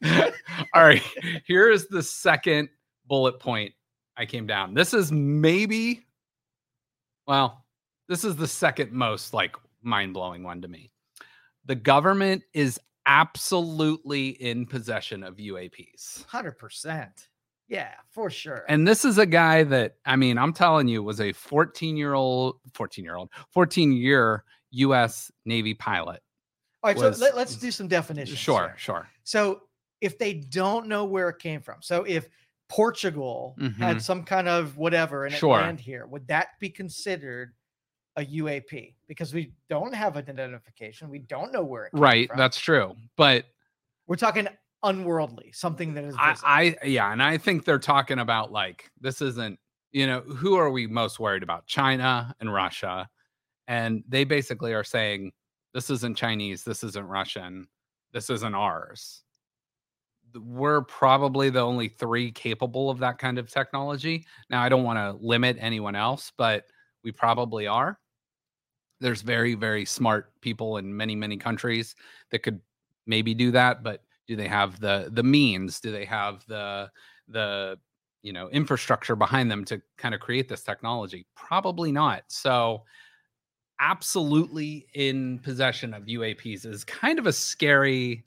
[0.74, 1.02] All right.
[1.44, 2.68] Here is the second
[3.06, 3.74] bullet point
[4.16, 4.72] I came down.
[4.74, 6.06] This is maybe,
[7.26, 7.64] well,
[8.08, 10.90] this is the second most like mind blowing one to me.
[11.66, 16.24] The government is absolutely in possession of UAPs.
[16.26, 17.28] Hundred percent.
[17.68, 18.64] Yeah, for sure.
[18.68, 22.14] And this is a guy that, I mean, I'm telling you, was a 14 year
[22.14, 26.22] old, 14 year old, 14 year US Navy pilot.
[26.82, 28.38] all right, was- so let, us do some definitions.
[28.38, 28.74] Sure, here.
[28.78, 29.08] sure.
[29.24, 29.62] So
[30.00, 32.28] if they don't know where it came from, so if
[32.68, 33.74] Portugal Mhm.
[33.76, 35.58] had some kind of whatever and Sure.
[35.58, 37.54] it land here, would that be considered
[38.18, 38.94] a UAP?
[39.06, 42.28] Because we don't have an identification, we don't know where it Right.
[42.28, 42.36] from.
[42.36, 42.94] That's true.
[43.16, 43.46] But
[44.06, 44.48] we're talking
[44.82, 46.36] unworldly, something that is I.
[46.44, 49.58] I yeah, and I think they're talking about like this isn't
[49.92, 51.66] you know who are we most worried about?
[51.66, 53.08] China and Russia,
[53.68, 55.32] and they basically are saying
[55.72, 57.68] this isn't Chinese, this isn't Russian,
[58.12, 59.22] this isn't ours.
[60.34, 64.26] We're probably the only three capable of that kind of technology.
[64.50, 66.64] Now, I don't want to limit anyone else, but
[67.02, 67.98] we probably are.
[69.00, 71.94] There's very, very smart people in many, many countries
[72.30, 72.60] that could
[73.06, 75.80] maybe do that, but do they have the the means?
[75.80, 76.90] Do they have the
[77.28, 77.78] the
[78.22, 81.26] you know infrastructure behind them to kind of create this technology?
[81.34, 82.24] Probably not.
[82.28, 82.84] So
[83.80, 88.24] absolutely in possession of UAPs is kind of a scary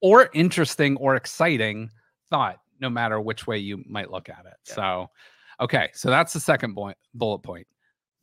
[0.00, 1.90] or interesting or exciting
[2.30, 4.54] thought, no matter which way you might look at it.
[4.68, 4.74] Yeah.
[4.74, 5.10] So,
[5.60, 7.66] okay, so that's the second point, bullet point.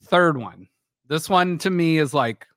[0.06, 0.68] Third one,
[1.08, 2.48] this one to me is like,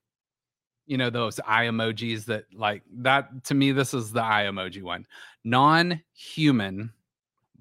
[0.86, 4.82] you know, those eye emojis that like that to me, this is the eye emoji
[4.82, 5.07] one.
[5.44, 6.92] Non human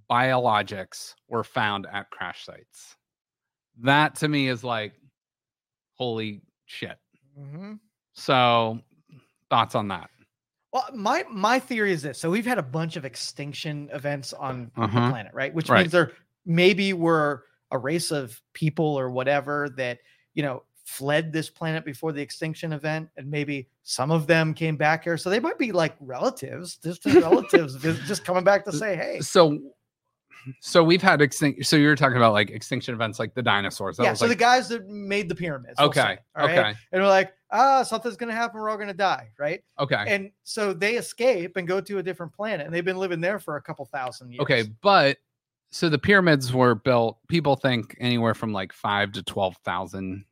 [0.09, 2.95] biologics were found at crash sites.
[3.81, 4.93] That to me is like,
[5.93, 6.97] holy shit.
[7.37, 7.79] Mhm.
[8.13, 8.79] So,
[9.49, 10.09] thoughts on that?
[10.73, 12.19] Well, my my theory is this.
[12.19, 15.09] So we've had a bunch of extinction events on the Uh-huh.
[15.09, 15.53] planet, right?
[15.53, 15.81] Which Right.
[15.81, 16.11] means there
[16.45, 19.99] maybe were a race of people or whatever that
[20.33, 24.75] you know fled this planet before the extinction event, and maybe some of them came
[24.75, 25.17] back here.
[25.17, 27.75] So they might be like relatives, distant relatives,
[28.07, 29.59] just coming back to say, "Hey, So,
[30.61, 31.65] so we've had extinct.
[31.67, 33.97] So you're talking about like extinction events, like the dinosaurs.
[33.97, 36.49] That yeah." So like, the guys that made the pyramids, we'll say, okay, right?
[36.59, 38.59] okay, and we're like, "Ah, something's gonna happen.
[38.59, 39.61] We're all gonna die," right?
[39.77, 43.21] okay, And so they escape and go to a different planet, and they've been living
[43.21, 44.41] there for a couple thousand years.
[44.41, 44.63] okay.
[44.81, 45.17] But
[45.71, 47.19] so the pyramids were built.
[47.27, 50.25] People think anywhere from like five to twelve thousand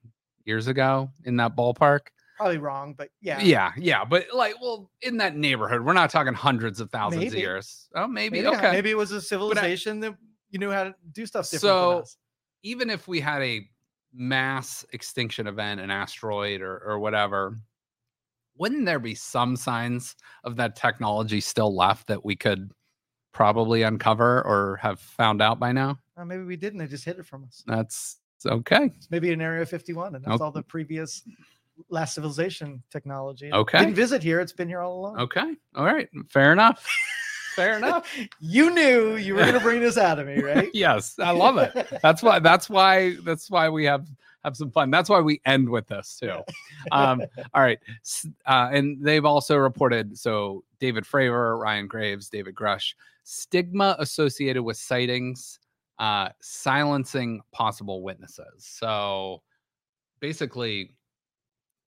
[0.48, 2.08] years ago in that ballpark.
[2.38, 6.34] probably wrong, but yeah, Yeah, yeah, but like, well, in that neighborhood, we're not talking
[6.34, 7.88] hundreds of thousands of years.
[7.96, 8.64] Oh, maybe, maybe, not.
[8.72, 10.16] maybe it was a civilization that
[10.50, 12.18] you knew how to do stuff different So- than us.
[12.64, 13.68] even if we had a
[14.14, 17.58] mass extinction event, an asteroid or, or whatever,
[18.56, 22.72] wouldn't there be some signs of that technology still left that we could
[23.34, 25.98] probably uncover or have found out by now?
[26.16, 26.80] Uh, maybe we didn't.
[26.80, 27.64] They just hid it from us.
[27.68, 28.92] That's okay.
[28.98, 31.24] It's maybe in Area 51, and that's Ok- all the previous
[31.90, 33.52] last civilization technology.
[33.52, 33.80] Okay.
[33.80, 34.40] Didn't visit here.
[34.40, 35.20] It's been here all along.
[35.20, 35.56] Okay.
[35.76, 36.10] All right.
[36.30, 36.86] Fair enough.
[37.56, 38.08] Fair enough.
[38.40, 40.70] you knew you were going to bring this out of me, right?
[40.74, 41.18] yes.
[41.20, 42.00] I love it.
[42.02, 44.08] That's why that's why that's why we have
[44.44, 44.90] have some fun.
[44.92, 46.42] That's why we end with this too.
[46.92, 47.22] Um,
[47.54, 47.80] all right.
[48.46, 54.78] Uh, and they've also reported so David Fravor, Ryan Graves, David Grusch, stigma associated with
[54.78, 55.60] sightings,
[56.00, 58.66] uh, silencing possible witnesses.
[58.66, 59.44] So
[60.20, 60.96] basically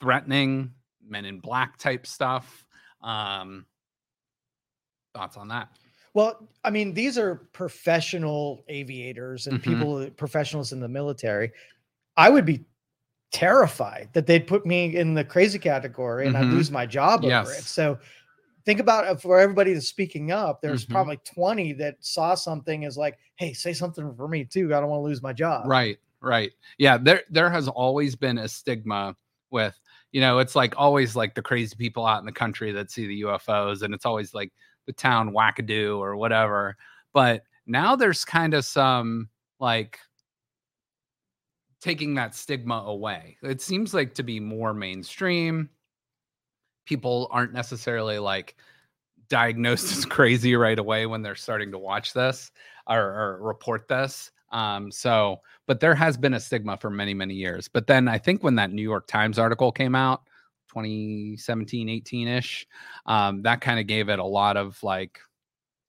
[0.00, 0.74] threatening
[1.06, 2.66] men in black type stuff.
[3.02, 3.66] Um,
[5.14, 5.78] thoughts on that?
[6.14, 9.62] Well, I mean, these are professional aviators and Mhm.
[9.62, 11.52] people, professionals in the military.
[12.16, 12.64] I would be
[13.32, 16.40] terrified that they'd put me in the crazy category and Mhm.
[16.40, 17.68] I'd lose my job over it.
[17.68, 17.98] So
[18.64, 20.60] think about for everybody that's speaking up.
[20.60, 20.90] There's Mhm.
[20.90, 24.74] probably 20 that saw something as like, hey, say something for me too.
[24.74, 25.66] I don't want to lose my job.
[25.66, 26.52] Right, right.
[26.78, 29.16] Yeah, there there has always been a stigma
[29.50, 29.78] with,
[30.12, 33.06] you know, it's like always like the crazy people out in the country that see
[33.06, 34.52] the UFOs and it's always like
[34.86, 36.76] the town wackadoo or whatever.
[37.12, 39.98] But now there's kind of some like
[41.80, 43.38] taking that stigma away.
[43.42, 45.70] It seems like to be more mainstream.
[46.90, 48.56] People aren't necessarily like
[49.28, 52.50] diagnosed as crazy right away when they're starting to watch this
[52.88, 54.32] or, or report this.
[54.50, 57.68] Um, so, but there has been a stigma for many, many years.
[57.68, 60.22] But then I think when that New York Times article came out,
[60.70, 62.66] 2017, 18 ish,
[63.06, 65.20] um, that kind of gave it a lot of like,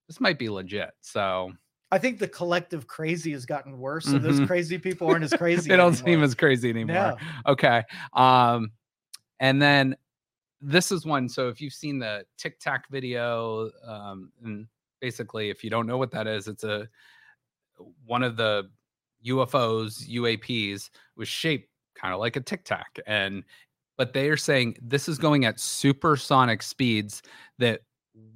[0.08, 0.92] this might be legit.
[1.02, 1.52] So
[1.92, 4.06] I think the collective crazy has gotten worse.
[4.06, 4.46] So those Mhm.
[4.46, 5.68] crazy people aren't as crazy.
[5.68, 6.94] they don't seem as crazy anymore.
[6.94, 7.52] No.
[7.54, 7.82] Okay.
[8.14, 8.72] Um,
[9.40, 9.96] and then
[10.62, 11.28] this is one.
[11.28, 14.68] So if you've seen the Tic Tac video, um, and
[15.00, 16.88] basically, if you don't know what that is, it's a
[18.06, 18.70] one of the
[19.26, 23.44] UFOs, UAPs, was shaped kind of like a Tic Tac, and
[23.98, 27.22] but they are saying this is going at supersonic speeds
[27.60, 27.82] that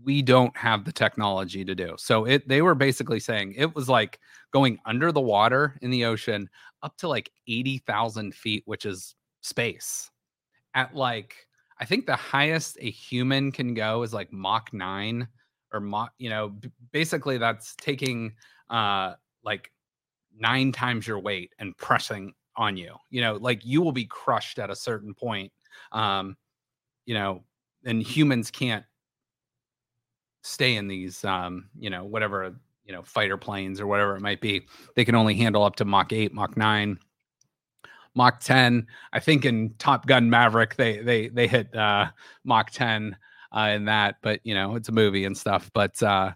[0.04, 1.96] we don't have the technology to do.
[1.98, 4.20] So it they were basically saying it was like
[4.52, 6.50] going under the water in the ocean
[6.82, 10.10] up to like 80,000 feet, which is space.
[10.76, 11.45] At like,
[11.80, 15.28] I think the highest a human can go is like Mach 9
[15.74, 18.34] or Mach, you know, b- basically that's taking
[18.70, 19.14] uh
[19.44, 19.72] like
[20.38, 22.96] nine times your weight and pressing on you.
[23.10, 25.52] You know, like you will be crushed at a certain point.
[25.92, 26.38] Um,
[27.06, 27.44] you know,
[27.86, 28.86] and humans can't
[30.42, 32.56] stay in these um, you know, whatever,
[32.86, 34.66] you know, fighter planes or whatever it might be.
[34.96, 37.00] They can only handle up to Mach 8, Mach 9.
[38.16, 38.88] Mach 10.
[39.14, 42.08] I think in Top Gun Maverick they they they hit uh
[42.44, 43.16] Mach 10
[43.56, 45.70] uh in that, but you know, it's a movie and stuff.
[45.74, 46.32] But uh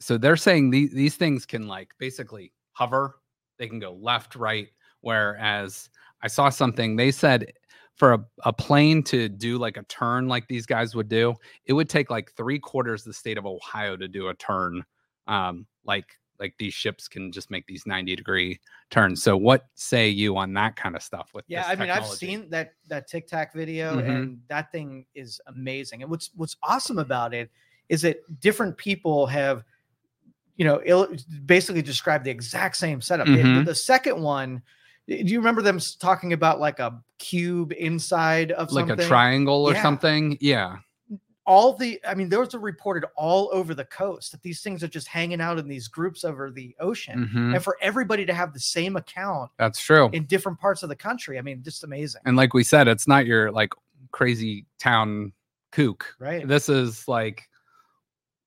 [0.00, 3.16] so they're saying these these things can like basically hover,
[3.58, 4.68] they can go left, right,
[5.00, 5.90] whereas
[6.22, 7.52] I saw something they said
[7.96, 11.34] for a, a plane to do like a turn like these guys would do,
[11.66, 14.84] it would take like three quarters the state of Ohio to do a turn.
[15.26, 16.06] Um, like
[16.40, 18.60] like these ships can just make these 90 degree
[18.90, 19.22] turns.
[19.22, 22.48] So what say you on that kind of stuff with Yeah, I mean, I've seen
[22.50, 24.08] that that Tic Tac video, Mhm.
[24.08, 26.02] and that thing is amazing.
[26.02, 27.50] And what's what's awesome about it
[27.88, 29.64] is that different people have,
[30.56, 31.14] you know, il-
[31.46, 33.26] basically described the exact same setup.
[33.26, 34.62] The- The, the second one,
[35.06, 39.04] do you remember them talking about like a cube inside of like something?
[39.04, 39.82] a triangle or Yeah.
[39.82, 40.36] something.
[40.40, 40.76] Yeah.
[41.48, 44.88] All the i mean those are reported all over the coast that these things are
[44.88, 47.54] just hanging out in these groups over the ocean Mhm.
[47.54, 50.10] and for everybody to have the same account That's true.
[50.12, 53.08] in different parts of the country i mean just amazing and like we said, it's
[53.08, 53.72] not your like
[54.12, 55.32] crazy town
[55.72, 56.14] kook.
[56.18, 57.48] right This is like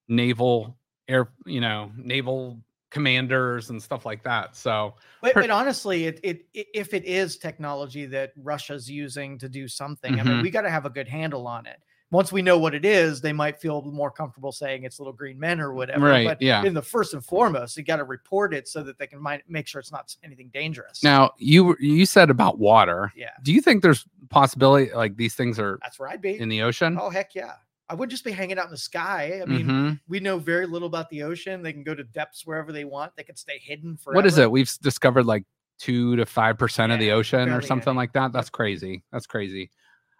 [0.08, 0.78] naval
[1.08, 4.56] air, you know, naval commanders and stuff like that.
[4.56, 9.48] So but, but honestly it, it i- if it is technology that russia's using to
[9.48, 10.42] do something i mean Mhm.
[10.44, 11.80] we got to have a good handle on it
[12.12, 15.40] once we know what it is they might feel more comfortable saying it's little green
[15.40, 16.64] men or whatever Right, but yeah.
[16.64, 19.68] in the first and foremost you got to report it so that they can make
[19.68, 23.12] sure it's not anything dangerous now you you said about water.
[23.16, 26.50] yeah Do you think there's possibility like these things are that's where i'd be in
[26.50, 26.98] the ocean?
[27.00, 27.54] Oh heck yeah!
[27.90, 29.42] I wouldn't just be hanging out in the sky.
[29.42, 30.00] I mean, Mhm.
[30.08, 31.62] we know very little about the ocean.
[31.62, 33.14] They can go to depths wherever they want.
[33.18, 34.16] They can stay hidden forever.
[34.16, 34.50] what is it?
[34.50, 35.44] We've discovered like
[35.78, 37.98] two to five percent of the ocean or something any.
[37.98, 38.32] like that.
[38.32, 39.04] That's crazy.
[39.12, 39.72] That's crazy.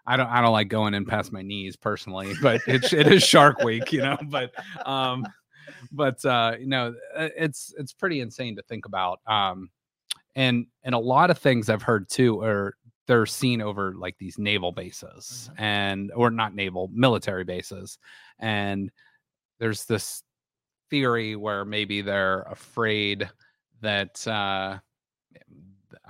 [0.06, 3.22] I don't I don't like going in past my knees personally, but it's it is
[3.22, 4.18] Shark Week, you know.
[4.28, 4.52] But
[4.86, 5.26] um,
[5.92, 9.20] but uh, you know, uh, it's it's pretty insane to think about.
[9.26, 9.70] Um,
[10.34, 12.74] and and a lot of things I've heard too are
[13.06, 15.60] they're seen over like these naval bases Mhm.
[15.60, 17.98] and or not naval military bases,
[18.38, 18.90] and
[19.58, 20.22] there's this
[20.90, 23.28] theory where maybe they're afraid
[23.80, 24.78] that uh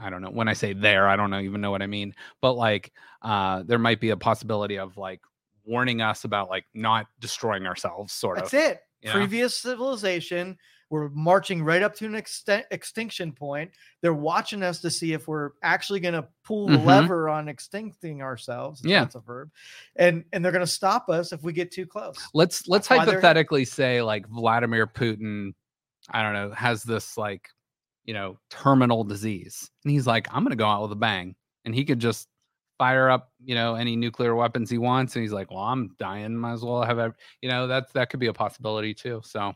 [0.03, 0.31] I don't know.
[0.31, 2.15] When I say there, I don't know even know what I mean.
[2.41, 2.93] But like
[3.23, 5.21] uh there might be a possibility of like
[5.65, 8.59] warning us about like not destroying ourselves, sort That's of.
[8.59, 8.81] That's it.
[9.03, 9.15] you know?
[9.15, 10.59] Previous civilization.
[10.91, 13.71] We're marching right up to an exten- extinction point.
[14.03, 16.85] They're watching us to see if we're actually going to pull the Mhm.
[16.85, 18.83] lever on extincting ourselves.
[18.85, 19.01] Yeah.
[19.01, 19.51] that's a verb.
[19.97, 22.19] And and they're going to stop us if we get too close.
[22.35, 25.55] Let's let's That's hypothetically say like Vladimir Putin,
[26.11, 27.49] I don't know, has this like,
[28.05, 29.71] you know, terminal disease.
[29.85, 31.35] And he's like, I'm gonna go out with a bang.
[31.65, 32.29] And he could just
[32.79, 35.15] fire up, you know, any nuclear weapons he wants.
[35.15, 38.11] And he's like, Well, I'm dying, might as well have ev-" you know, that's that
[38.11, 39.21] could be a possibility too.
[39.25, 39.53] So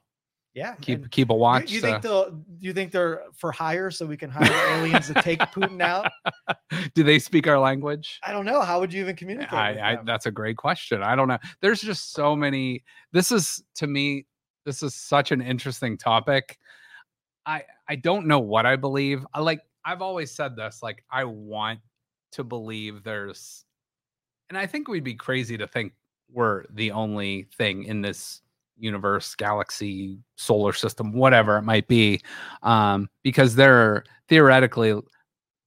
[0.55, 0.75] Yeah.
[0.81, 1.73] keep keep a watch.
[1.73, 2.31] You, so- think they'll?
[2.31, 6.11] Do you think they're for hire so we can hire aliens to take Putin out?
[6.95, 8.21] Do they speak our language?
[8.25, 8.61] I don't know.
[8.61, 9.53] How would you even communicate?
[9.53, 11.03] I, I that's a great question.
[11.03, 11.39] I don't know.
[11.61, 12.85] There's just so many.
[13.13, 14.27] This is to me,
[14.65, 16.59] this is such an interesting topic.
[17.47, 19.25] I I don't know what I believe.
[19.33, 20.83] I like I've always said this.
[20.83, 21.81] Like I want
[22.33, 23.65] to believe there's,
[24.49, 25.93] and I think we'd be crazy to think
[26.31, 28.43] we're the only thing in this
[28.77, 32.21] universe, galaxy, solar system, whatever it might be,
[32.63, 35.01] um, because there are theoretically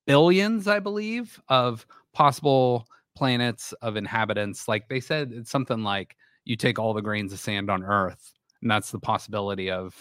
[0.06, 4.68] billions, I believe, of possible planets of inhabitants.
[4.68, 8.34] Like they said, it's something like you take all the grains of sand on Earth,
[8.62, 9.96] and that's the possibility of,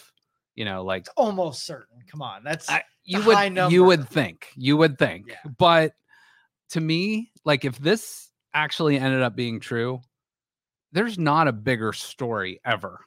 [0.59, 2.02] you know, like It's almost certain.
[2.11, 5.36] Come on, that's I, you would you would think you would think, Yeah.
[5.56, 5.92] but
[6.70, 10.00] to me, like if this actually ended up being true,
[10.90, 12.98] there's not a bigger story ever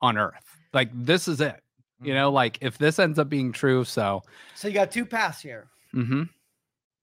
[0.00, 0.44] on Earth.
[0.72, 1.60] Like this is it.
[2.00, 2.16] You Mhm.
[2.16, 4.22] know, like if this ends up being true, so
[4.56, 5.70] so you got two paths here.
[5.94, 6.24] Mm-hmm.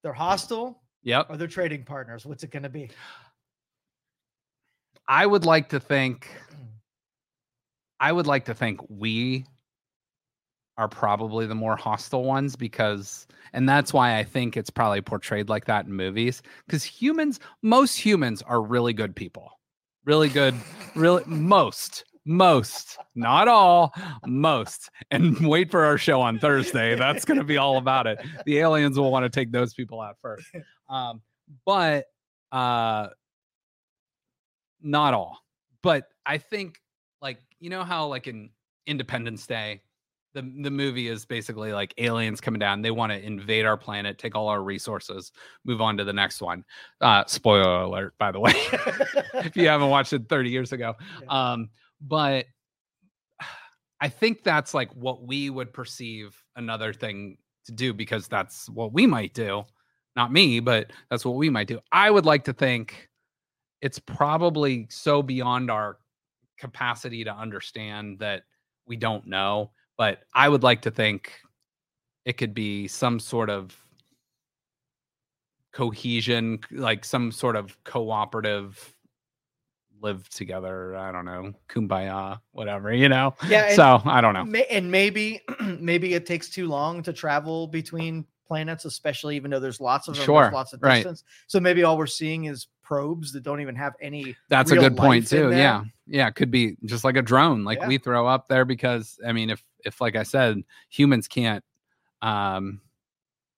[0.03, 1.27] They're hostile yep.
[1.29, 2.25] or they're trading partners.
[2.25, 2.91] What's it going to be?
[5.07, 6.27] I would like to think
[8.01, 9.45] I would like to think we
[10.79, 15.49] are probably the more hostile ones because and that's why I think it's probably portrayed
[15.49, 19.51] like that in movies because humans most humans are really good people.
[20.05, 20.55] Really good
[20.95, 23.93] really most most not all
[24.25, 28.17] most and wait for our show on Thursday that's going to be all about it.
[28.45, 30.47] The aliens will want to take those people out first.
[30.87, 31.21] Um
[31.65, 32.05] but
[32.53, 33.09] uh
[34.81, 35.39] not all.
[35.83, 36.79] But I think
[37.21, 38.51] like you know how like in
[38.87, 39.81] Independence Day
[40.41, 42.81] the the movie is basically like aliens coming down.
[42.81, 45.31] They want to invade our planet, take all our resources,
[45.65, 46.63] move on to the next one.
[47.01, 48.53] Uh spoiler alert by the way.
[49.35, 50.95] if you haven't watched it 30 years ago.
[51.27, 51.69] Um
[52.01, 52.45] but
[54.01, 58.93] I think that's like what we would perceive another thing to do because that's what
[58.93, 59.65] we might do.
[60.15, 61.79] Not me, but that's what we might do.
[61.91, 63.09] I would like to think
[63.81, 65.97] it's probably so beyond our
[66.57, 68.43] capacity to understand that
[68.85, 69.71] we don't know.
[69.99, 71.33] But I would like to think
[72.23, 73.75] it could be some sort of
[75.73, 78.95] cohesion, like some sort of cooperative
[80.01, 80.95] live together.
[80.95, 83.35] I don't know, kumbaya, whatever, you know?
[83.49, 83.73] yeah.
[83.73, 84.45] So I don't know.
[84.45, 85.41] ma- and maybe
[85.79, 90.15] maybe it takes too long to travel between planets, especially even though there's lots of
[90.15, 90.95] them, Sure, lots of right.
[90.95, 91.25] distance.
[91.47, 94.33] So maybe all we're seeing is probes that don't even have any.
[94.47, 95.51] That's a good point too.
[95.51, 95.83] Yeah.
[96.07, 96.31] Yeah.
[96.31, 97.87] Could be just like a drone, like Yeah.
[97.89, 101.63] we throw up there because I mean, if if like I said, humans can't
[102.21, 102.81] um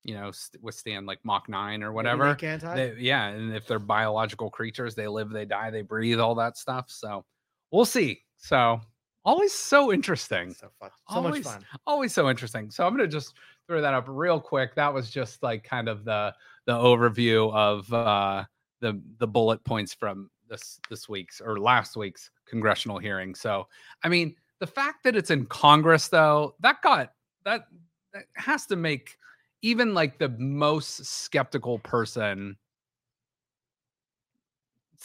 [0.03, 2.35] you know st- withstand like Mach 9 or whatever.
[2.35, 2.61] can't.
[2.61, 6.57] They, yeah, and if they're biological creatures, they live, they die, they breathe, all that
[6.57, 6.85] stuff.
[6.89, 7.25] So
[7.71, 8.21] we'll see.
[8.37, 8.81] So
[9.23, 10.53] always so interesting.
[10.53, 10.89] so fun.
[11.09, 11.65] So much fun.
[11.85, 12.71] Always so interesting.
[12.71, 13.35] So I'm gonna just
[13.67, 14.75] throw that up real quick.
[14.75, 16.33] That was just like kind of the
[16.65, 18.43] the overview of uh
[18.79, 23.35] the the bullet points from this this week's or last week's congressional hearing.
[23.35, 23.67] So
[24.03, 27.11] I mean the fact that it's in Congress though, that got
[27.43, 27.65] that
[28.13, 29.17] that has to make
[29.61, 32.55] even like the most skeptical person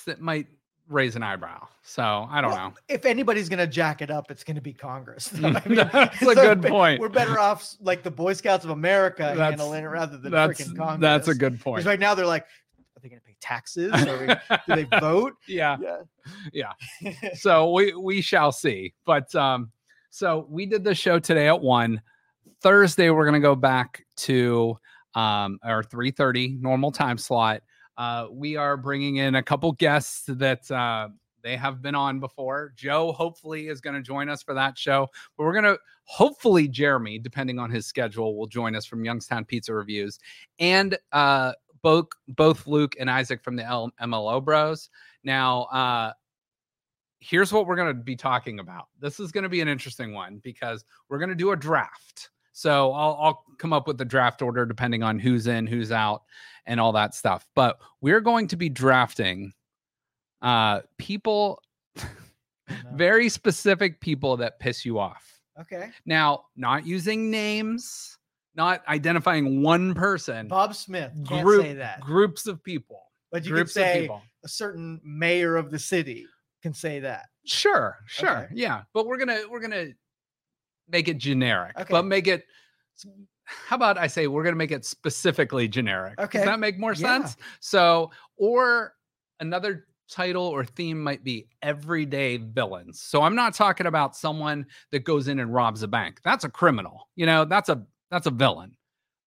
[0.07, 0.47] that might
[0.89, 1.67] raise an eyebrow.
[1.83, 2.75] So I don't Well, know.
[2.89, 5.33] If anybody's gonna jack it up, it's gonna be Congress.
[5.43, 7.01] I mean, That's a so good be- point.
[7.01, 10.61] We're better off like the Boy Scouts of America That's- handling it rather than That's
[10.61, 11.01] freaking Congress.
[11.01, 11.77] that's a good point.
[11.79, 12.47] Because right now they're like,
[12.97, 13.93] are they gonna pay taxes?
[13.95, 15.35] We, do they vote?
[15.47, 15.77] yeah.
[16.53, 16.73] Yeah.
[17.35, 18.95] so we we shall see.
[19.05, 19.71] But um,
[20.11, 22.01] so we did the show today at one.
[22.63, 24.79] Thursday we're gonna go back to
[25.15, 27.63] um our 3:30 normal time slot.
[27.99, 31.09] Uh, we are bringing in a couple guests that uh,
[31.43, 32.73] they have been on before.
[32.77, 36.69] Joe hopefully is going to join us for that show, but we're going to hopefully
[36.69, 40.19] Jeremy, depending on his schedule, will join us from Youngstown Pizza Reviews,
[40.59, 44.89] and uh, both both Luke and Isaac from the L- MLO Bros.
[45.24, 46.12] Now, uh,
[47.20, 48.87] here's what we're going to be talking about.
[49.01, 52.31] This is going to be an interesting one because we're going to do a draft.
[52.53, 56.22] So I'll, I'll come up with the draft order depending on who's in, who's out,
[56.64, 57.47] and all that stuff.
[57.55, 59.53] But we're going to be drafting
[60.41, 61.62] uh, people,
[62.95, 65.41] very specific people that piss you off.
[65.61, 65.91] Okay.
[66.05, 68.16] Now, not using names,
[68.57, 73.03] not identifying one person, Bob Smith can't group, say that, groups of people.
[73.31, 74.09] but you could groups of say
[74.45, 76.27] a certain mayor of the city
[76.63, 77.27] can say that.
[77.45, 78.45] Sure, sure.
[78.45, 78.49] Okay.
[78.55, 78.83] Yeah.
[78.93, 79.89] But we're gonna we're gonna
[80.89, 81.87] make it generic, Okay.
[81.91, 82.45] but make it
[83.45, 86.19] how about I say we're gonna make it specifically generic?
[86.21, 86.39] Okay.
[86.39, 87.19] Does that make more Yeah.
[87.21, 87.37] sense?
[87.61, 88.95] So or
[89.41, 93.01] another title or theme might be everyday villains.
[93.01, 96.21] So I'm not talking about someone that goes in and robs a bank.
[96.25, 97.09] That's a criminal.
[97.17, 98.77] You know, that's a that's a villain.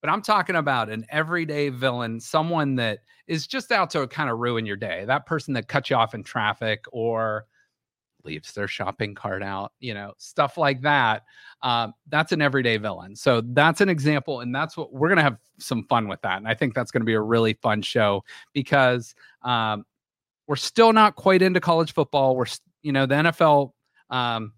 [0.02, 4.40] But I'm talking about an everyday villain, someone that is just out to kind of
[4.40, 5.04] ruin your day.
[5.06, 7.46] That person that cuts you off in traffic or
[8.24, 11.24] leaves their shopping cart out, you know, stuff like that.
[11.62, 13.16] Um, that's an everyday villain.
[13.16, 14.42] So that's an example.
[14.42, 16.38] And that's what we're going to have some fun with that.
[16.38, 18.24] And I think that's going to be a really fun show
[18.54, 19.86] because um,
[20.48, 22.36] we're still not quite into college football.
[22.36, 22.46] We're,
[22.82, 23.74] you know, the NFL
[24.10, 24.54] um,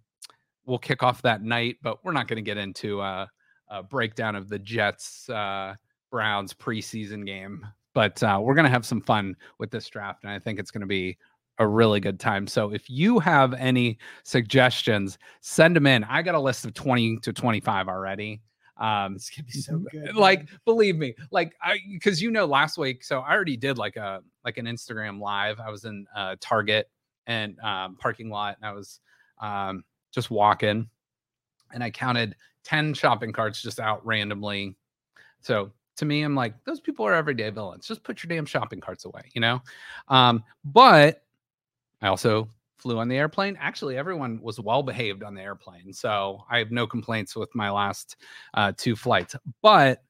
[0.65, 3.29] will kick off that night, but we're not going to get into a,
[3.71, 5.75] a, breakdown of the Jets uh,
[6.11, 7.65] Browns preseason game.
[7.93, 10.23] But uh, we're going to have some fun with this draft.
[10.23, 11.17] And I think it's going to be
[11.57, 12.47] a really good time.
[12.47, 16.03] So if you have any suggestions, send them in.
[16.05, 18.41] I got a list of 20 to 25 already.
[18.77, 20.15] Um, it's gonna be so good.
[20.15, 23.95] Like, believe me, like I because you know last week, so I already did like
[23.95, 25.59] a like an Instagram live.
[25.59, 26.89] I was in uh Target
[27.27, 28.99] and um parking lot and I was
[29.39, 30.89] um just walking
[31.73, 34.75] and I counted 10 shopping carts just out randomly.
[35.41, 37.87] So to me, I'm like, those people are everyday villains.
[37.87, 39.61] Just put your damn shopping carts away, you know?
[40.07, 41.23] Um, but
[42.01, 42.47] I also
[42.77, 43.57] flew on the airplane.
[43.59, 45.93] Actually, everyone was well behaved on the airplane.
[45.93, 48.17] So I have no complaints with my last
[48.53, 49.35] uh, two flights.
[49.61, 50.03] But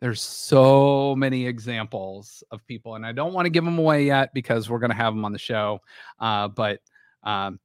[0.00, 4.34] there's so many examples of people, and I don't want to give them away yet
[4.34, 5.80] because we're going to have them on the show.
[6.18, 6.80] Uh, but
[7.22, 7.58] um,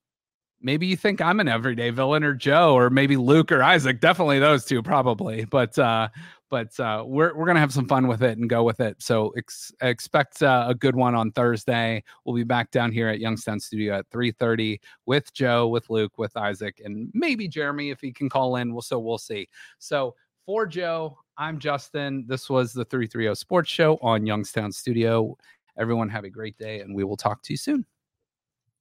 [0.61, 3.99] maybe you think I'm an everyday villain or Joe or maybe Luke or Isaac.
[3.99, 5.45] Definitely those two, probably.
[5.45, 6.09] But uh,
[6.49, 9.01] but uh, we're we're gonna have some fun with it and go with it.
[9.01, 12.03] So ex- expect uh, a good one on Thursday.
[12.25, 16.35] We'll be back down here at Youngstown Studio at 3:30 with Joe, with Luke, with
[16.35, 18.73] Isaac, and maybe Jeremy if he can call in.
[18.73, 19.47] We'll so we'll see.
[19.79, 22.25] So for Joe, I'm Justin.
[22.27, 25.37] This was the 330 Sports Show on Youngstown Studio.
[25.77, 27.85] Everyone have a great day, and we will talk to you soon.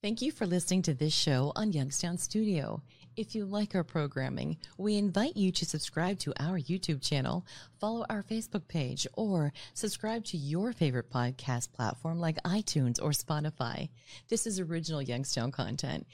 [0.02, 2.80] Thank you for listening to this show on Youngstown Studio.
[3.16, 7.44] If you like our programming, we invite you to subscribe to our YouTube channel,
[7.78, 13.90] follow our Facebook page, or subscribe to your favorite podcast platform like iTunes or Spotify.
[14.30, 16.06] This is original Youngstown content